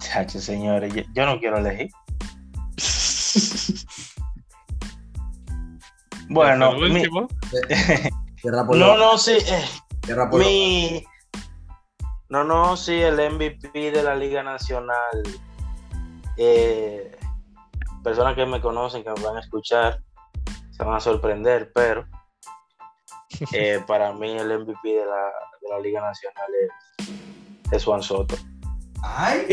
chacho, 0.00 0.40
señores, 0.40 0.92
yo, 1.14 1.26
no 1.26 1.38
quiero 1.38 1.58
elegir. 1.58 1.90
bueno, 6.28 6.74
no, 8.44 8.96
no, 8.96 9.18
sí. 9.18 9.38
Eh, 9.46 9.64
mi... 10.32 11.04
No, 12.28 12.42
no, 12.42 12.76
sí, 12.76 12.94
el 12.94 13.30
MVP 13.30 13.92
de 13.92 14.02
la 14.02 14.16
Liga 14.16 14.42
Nacional. 14.42 15.22
Eh, 16.36 17.16
personas 18.02 18.34
que 18.34 18.44
me 18.44 18.60
conocen, 18.60 19.04
que 19.04 19.10
me 19.10 19.22
van 19.22 19.36
a 19.36 19.40
escuchar, 19.40 20.02
se 20.72 20.82
van 20.82 20.96
a 20.96 21.00
sorprender, 21.00 21.70
pero 21.72 22.08
eh, 23.52 23.82
para 23.86 24.12
mí 24.12 24.36
el 24.36 24.60
MVP 24.60 24.88
de 24.88 25.04
la, 25.04 25.78
Liga 25.82 26.00
Nacional 26.00 26.46
es, 27.70 27.84
Juan 27.84 28.02
Soto. 28.02 28.36
¡Ay! 29.02 29.46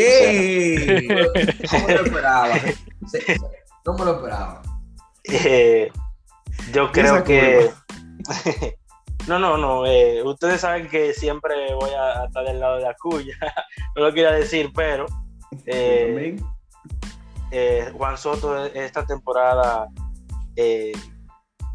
no 1.72 1.88
me 1.88 1.93
lo 1.96 2.04
esperaba. 2.04 2.56
Me 2.56 4.06
lo 4.06 4.15
esperaba. 4.15 4.62
Eh, 5.26 5.91
yo 6.72 6.91
creo 6.91 7.24
que. 7.24 7.72
no, 9.28 9.39
no, 9.39 9.58
no. 9.58 9.86
Eh, 9.86 10.22
ustedes 10.24 10.62
saben 10.62 10.88
que 10.88 11.13
siempre 11.13 11.74
voy 11.74 11.91
a 11.91 12.26
estar 12.26 12.46
del 12.46 12.60
lado 12.60 12.78
de 12.78 12.84
la 12.84 12.93
cuya. 13.02 13.36
no 13.96 14.04
lo 14.04 14.13
quería 14.13 14.32
decir, 14.32 14.72
pero. 14.74 15.06
Eh, 17.56 17.91
Juan 17.96 18.17
Soto 18.17 18.65
esta 18.65 19.06
temporada 19.06 19.88
eh, 20.56 20.91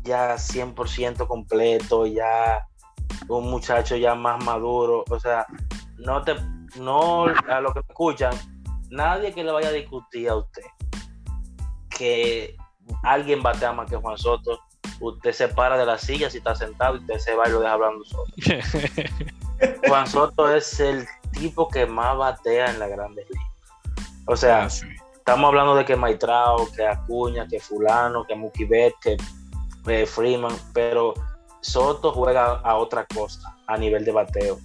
ya 0.08 0.34
100% 0.34 1.26
completo, 1.26 2.06
ya 2.06 2.66
un 3.28 3.50
muchacho 3.50 3.96
ya 3.96 4.14
más 4.14 4.42
maduro, 4.44 5.04
o 5.08 5.20
sea, 5.20 5.46
no 5.98 6.22
te, 6.22 6.34
no 6.76 7.24
a 7.26 7.60
lo 7.60 7.72
que 7.72 7.80
me 7.80 7.86
escuchan, 7.88 8.34
nadie 8.90 9.32
que 9.32 9.44
le 9.44 9.52
vaya 9.52 9.68
a 9.68 9.72
discutir 9.72 10.28
a 10.28 10.36
usted 10.36 10.62
que 11.90 12.56
alguien 13.02 13.42
batea 13.42 13.72
más 13.72 13.90
que 13.90 13.96
Juan 13.96 14.16
Soto, 14.16 14.60
usted 15.00 15.32
se 15.32 15.48
para 15.48 15.76
de 15.76 15.84
la 15.84 15.98
silla 15.98 16.30
si 16.30 16.38
está 16.38 16.54
sentado 16.54 16.96
y 16.96 17.00
usted 17.00 17.18
se 17.18 17.34
va 17.34 17.48
y 17.48 17.52
lo 17.52 17.60
deja 17.60 17.72
hablando 17.72 18.04
solo. 18.04 18.32
Juan 19.88 20.06
Soto 20.06 20.52
es 20.54 20.78
el 20.80 21.06
tipo 21.32 21.68
que 21.68 21.86
más 21.86 22.16
batea 22.16 22.70
en 22.70 22.78
la 22.78 22.86
Grande 22.86 23.26
Liga. 23.28 23.44
O 24.26 24.36
sea, 24.36 24.64
ah, 24.66 24.68
Estamos 25.28 25.48
hablando 25.48 25.74
de 25.74 25.84
que 25.84 25.94
Maitrao, 25.94 26.72
que 26.74 26.86
Acuña, 26.86 27.46
que 27.46 27.60
Fulano, 27.60 28.24
que 28.24 28.34
Mukibet, 28.34 28.94
que 29.02 29.18
eh, 29.86 30.06
Freeman, 30.06 30.54
pero 30.72 31.14
Soto 31.60 32.12
juega 32.12 32.60
a 32.60 32.76
otra 32.76 33.06
cosa 33.06 33.56
a 33.66 33.76
nivel 33.76 34.04
de 34.04 34.12
bateo. 34.12 34.58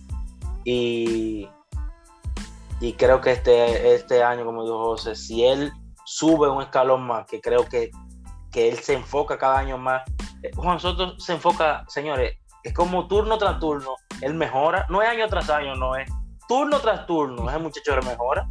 Y, 0.64 1.50
y 2.80 2.94
creo 2.94 3.22
que 3.22 3.32
este, 3.32 3.96
este 3.96 4.24
año, 4.24 4.46
como 4.46 4.64
dijo 4.64 4.78
José, 4.78 5.16
si 5.16 5.46
él 5.46 5.72
sube 6.06 6.50
un 6.50 6.62
escalón 6.62 7.04
más, 7.06 7.26
que 7.26 7.42
creo 7.42 7.68
que, 7.68 7.92
que 8.52 8.70
él 8.70 8.80
se 8.80 8.94
enfoca 8.94 9.38
cada 9.38 9.60
año 9.60 9.78
más. 9.78 10.04
Eh, 10.42 10.52
Juan 10.56 10.80
Soto 10.80 11.20
se 11.20 11.34
enfoca, 11.34 11.86
señores, 11.88 12.38
es 12.64 12.74
como 12.74 13.08
turno 13.08 13.38
tras 13.38 13.60
turno, 13.60 13.96
él 14.22 14.34
mejora, 14.34 14.86
no 14.90 15.02
es 15.02 15.10
año 15.10 15.28
tras 15.28 15.50
año, 15.50 15.76
no 15.76 15.96
es 15.96 16.10
turno 16.48 16.80
tras 16.80 17.06
turno, 17.06 17.50
ese 17.50 17.60
muchacho 17.60 17.92
mejora 18.06 18.48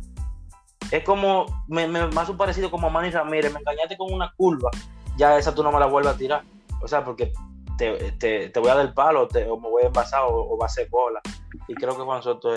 es 0.92 1.04
como, 1.04 1.46
me, 1.68 1.88
me, 1.88 2.06
más 2.08 2.30
parecido 2.32 2.70
como 2.70 2.86
a 2.86 2.90
Manny 2.90 3.10
Ramírez, 3.10 3.50
me 3.52 3.60
engañaste 3.60 3.96
con 3.96 4.12
una 4.12 4.30
curva, 4.36 4.70
ya 5.16 5.38
esa 5.38 5.54
tú 5.54 5.62
no 5.62 5.72
me 5.72 5.80
la 5.80 5.86
vuelves 5.86 6.14
a 6.14 6.16
tirar. 6.16 6.42
O 6.80 6.88
sea, 6.88 7.04
porque 7.04 7.32
te, 7.78 8.12
te, 8.12 8.48
te 8.48 8.60
voy 8.60 8.70
a 8.70 8.74
dar 8.74 8.86
el 8.86 8.92
palo, 8.92 9.28
te, 9.28 9.48
o 9.48 9.58
me 9.58 9.68
voy 9.68 9.84
a 9.84 9.86
envasar 9.86 10.22
o, 10.26 10.56
va 10.56 10.66
a 10.66 10.68
ser 10.68 10.88
bola. 10.88 11.20
Y 11.68 11.74
creo 11.74 11.96
que 11.96 12.02
Juan 12.02 12.22
Soto 12.22 12.50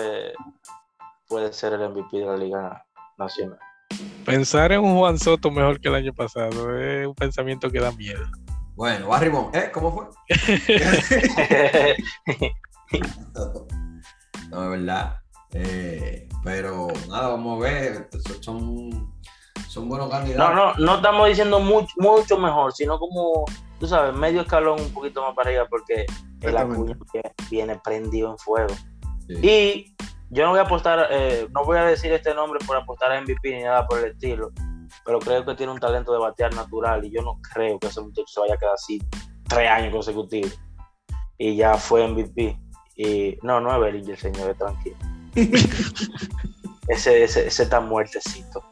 puede 1.28 1.52
ser 1.52 1.74
el 1.74 1.88
MVP 1.90 2.18
de 2.18 2.26
la 2.26 2.36
Liga 2.36 2.84
Nacional. 3.18 3.58
Pensar 4.24 4.72
en 4.72 4.80
un 4.80 4.96
Juan 4.96 5.18
Soto 5.18 5.50
mejor 5.50 5.80
que 5.80 5.88
el 5.88 5.94
año 5.94 6.12
pasado 6.12 6.76
es 6.76 7.06
un 7.06 7.14
pensamiento 7.14 7.70
que 7.70 7.80
da 7.80 7.92
miedo. 7.92 8.24
Bueno, 8.74 9.08
Barrimón, 9.08 9.50
¿eh? 9.54 9.70
¿Cómo 9.72 9.90
fue? 9.92 10.06
no, 14.50 14.64
es 14.64 14.70
verdad. 14.70 15.20
Eh, 15.52 16.28
pero 16.44 16.88
nada, 17.08 17.28
vamos 17.28 17.58
a 17.58 17.62
ver. 17.64 18.10
Son, 18.40 19.14
son 19.76 19.90
buenos 19.90 20.08
candidatos. 20.08 20.54
No, 20.54 20.54
no, 20.54 20.74
no 20.78 20.96
estamos 20.96 21.28
diciendo 21.28 21.60
mucho, 21.60 21.92
mucho 21.98 22.38
mejor, 22.38 22.72
sino 22.72 22.98
como, 22.98 23.44
tú 23.78 23.86
sabes, 23.86 24.14
medio 24.14 24.40
escalón 24.40 24.80
un 24.80 24.92
poquito 24.92 25.20
más 25.20 25.34
para 25.34 25.50
arriba, 25.50 25.66
porque 25.68 26.06
el 26.40 26.56
Acuña 26.56 26.96
viene 27.50 27.78
prendido 27.84 28.30
en 28.30 28.38
fuego. 28.38 28.74
Y 29.28 29.94
yo 30.30 30.44
no 30.44 30.50
voy 30.50 30.60
a 30.60 30.62
apostar, 30.62 31.08
eh, 31.10 31.46
no 31.54 31.64
voy 31.64 31.76
a 31.76 31.84
decir 31.84 32.10
este 32.10 32.34
nombre 32.34 32.58
por 32.66 32.76
apostar 32.76 33.12
a 33.12 33.20
MVP 33.20 33.54
ni 33.54 33.64
nada 33.64 33.86
por 33.86 33.98
el 33.98 34.12
estilo, 34.12 34.50
pero 35.04 35.18
creo 35.18 35.44
que 35.44 35.54
tiene 35.54 35.72
un 35.72 35.78
talento 35.78 36.10
de 36.12 36.20
batear 36.20 36.54
natural 36.54 37.04
y 37.04 37.10
yo 37.10 37.20
no 37.20 37.38
creo 37.52 37.78
que 37.78 37.88
ese 37.88 38.00
muchacho 38.00 38.28
se 38.28 38.40
vaya 38.40 38.54
a 38.54 38.56
quedar 38.56 38.74
así 38.74 38.98
tres 39.46 39.70
años 39.70 39.92
consecutivos. 39.92 40.58
Y 41.36 41.56
ya 41.56 41.76
fue 41.76 42.08
MVP. 42.08 42.58
Y 42.96 43.36
no, 43.42 43.60
no 43.60 43.74
es 43.74 43.80
Bellinger, 43.80 44.18
señor, 44.18 44.56
tranquilo. 44.56 44.96
ese, 46.88 47.24
ese, 47.24 47.46
ese 47.46 47.62
está 47.62 47.78
muertecito. 47.78 48.64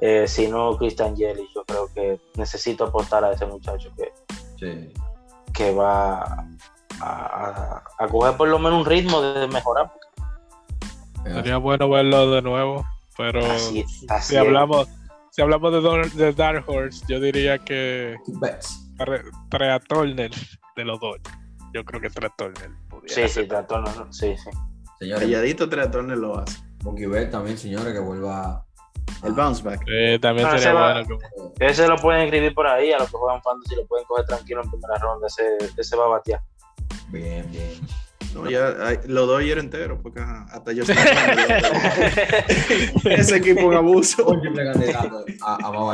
Eh, 0.00 0.26
si 0.28 0.48
no, 0.48 0.76
Christian 0.76 1.16
Jelly, 1.16 1.48
yo 1.54 1.64
creo 1.64 1.92
que 1.92 2.20
necesito 2.36 2.84
apostar 2.84 3.24
a 3.24 3.32
ese 3.32 3.46
muchacho 3.46 3.90
que, 3.96 4.92
que 5.52 5.72
va 5.72 6.22
a, 7.00 7.82
a, 7.98 8.08
coger 8.08 8.36
por 8.36 8.48
lo 8.48 8.58
menos 8.58 8.80
un 8.80 8.86
ritmo 8.86 9.20
de 9.20 9.48
mejorar. 9.48 9.92
Sería 11.24 11.58
bueno 11.58 11.90
verlo 11.90 12.30
de 12.30 12.42
nuevo, 12.42 12.84
pero 13.16 13.40
si 13.58 14.36
hablamos 14.36 14.88
si 15.38 15.42
hablamos 15.42 16.16
de, 16.16 16.32
Dark 16.32 16.64
Horse, 16.66 17.04
yo 17.08 17.20
diría 17.20 17.58
que 17.58 18.16
Trea 19.48 19.78
Turner 19.78 20.32
de 20.74 20.84
los 20.84 20.98
dos. 20.98 21.18
Yo 21.72 21.84
creo 21.84 22.00
que 22.00 22.10
Trea 22.10 22.32
Turner. 22.36 22.72
Sí, 23.06 23.28
sí, 23.28 23.46
Trea 23.46 23.64
Turner, 23.64 23.92
sí, 24.10 24.34
sí. 24.36 24.50
Señores, 24.98 25.22
Calladito 25.22 25.68
Trea 25.68 25.88
Turner 25.88 26.18
lo 26.18 26.38
hace. 26.38 26.58
Monkey 26.82 27.06
Bell 27.06 27.30
también, 27.30 27.56
señores, 27.56 27.92
que 27.92 28.00
vuelva 28.00 28.66
el 29.24 29.32
bounce 29.32 29.62
back. 29.62 29.84
también 30.20 30.50
sería 30.50 30.72
bueno. 30.72 31.18
Ese 31.58 31.88
lo 31.88 31.96
pueden 31.96 32.22
escribir 32.22 32.54
por 32.54 32.66
ahí, 32.66 32.92
a 32.92 32.98
los 32.98 33.10
que 33.10 33.16
juegan 33.16 33.42
fantasy 33.42 33.76
lo 33.76 33.86
pueden 33.86 34.06
coger 34.06 34.26
tranquilo 34.26 34.62
en 34.62 34.70
primera 34.70 34.96
ronda. 34.98 35.26
Ese, 35.26 35.56
ese 35.76 35.96
va 35.96 36.04
a 36.04 36.08
batear. 36.08 36.40
Bien, 37.08 37.50
bien. 37.50 37.80
No, 38.34 38.50
ya 38.50 38.74
lo 39.06 39.26
doy 39.26 39.44
ayer 39.44 39.58
entero, 39.58 40.00
porque 40.02 40.20
hasta 40.20 40.72
yo 40.72 40.82
Ese 43.04 43.36
equipo 43.36 43.66
un 43.66 43.74
abuso. 43.74 44.26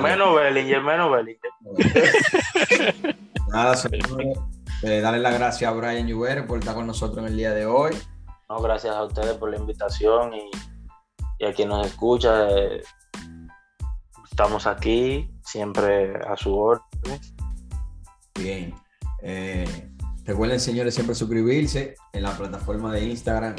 menos 0.02 0.34
Bellinger, 0.34 0.82
menos 0.82 1.12
Bellinger. 1.12 1.50
Nada, 3.48 3.76
señores. 3.76 4.38
Eh, 4.82 5.00
darle 5.00 5.20
las 5.20 5.34
gracias 5.34 5.70
a 5.70 5.74
Brian 5.74 6.10
Juber 6.10 6.46
por 6.46 6.58
estar 6.58 6.74
con 6.74 6.86
nosotros 6.86 7.18
en 7.18 7.26
el 7.26 7.36
día 7.36 7.52
de 7.52 7.66
hoy. 7.66 7.92
No, 8.48 8.60
gracias 8.60 8.94
a 8.94 9.04
ustedes 9.04 9.34
por 9.34 9.50
la 9.50 9.56
invitación 9.56 10.34
y, 10.34 10.50
y 11.38 11.46
a 11.46 11.54
quien 11.54 11.68
nos 11.68 11.86
escucha. 11.86 12.48
Eh, 12.50 12.82
estamos 14.35 14.66
aquí, 14.66 15.30
siempre 15.45 16.16
a 16.16 16.37
su 16.37 16.53
orden. 16.53 17.20
Bien. 18.35 18.74
Eh, 19.22 19.91
Recuerden, 20.24 20.59
señores, 20.59 20.95
siempre 20.95 21.14
suscribirse 21.14 21.95
en 22.12 22.22
la 22.22 22.37
plataforma 22.37 22.93
de 22.93 23.05
Instagram 23.05 23.55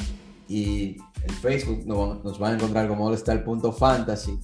y 0.50 0.98
en 1.22 1.34
Facebook. 1.42 1.86
Nos, 1.86 2.40
van 2.40 2.54
a 2.54 2.56
encontrar 2.56 2.90
como 2.90 3.08
allstar.fantasy 3.08 4.38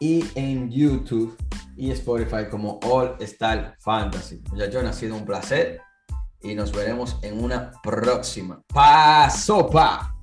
y 0.00 0.24
en 0.34 0.70
YouTube 0.70 1.36
y 1.76 1.90
Spotify 1.90 2.48
como 2.50 2.80
All 2.84 3.16
Star 3.20 3.76
Fantasy. 3.80 4.42
Muchachos, 4.50 4.82
ha 4.84 4.92
sido 4.94 5.14
un 5.14 5.26
placer 5.26 5.80
y 6.40 6.54
nos 6.54 6.72
veremos 6.72 7.18
en 7.22 7.42
una 7.42 7.72
próxima. 7.82 8.62
¡Pasopa! 8.72 10.15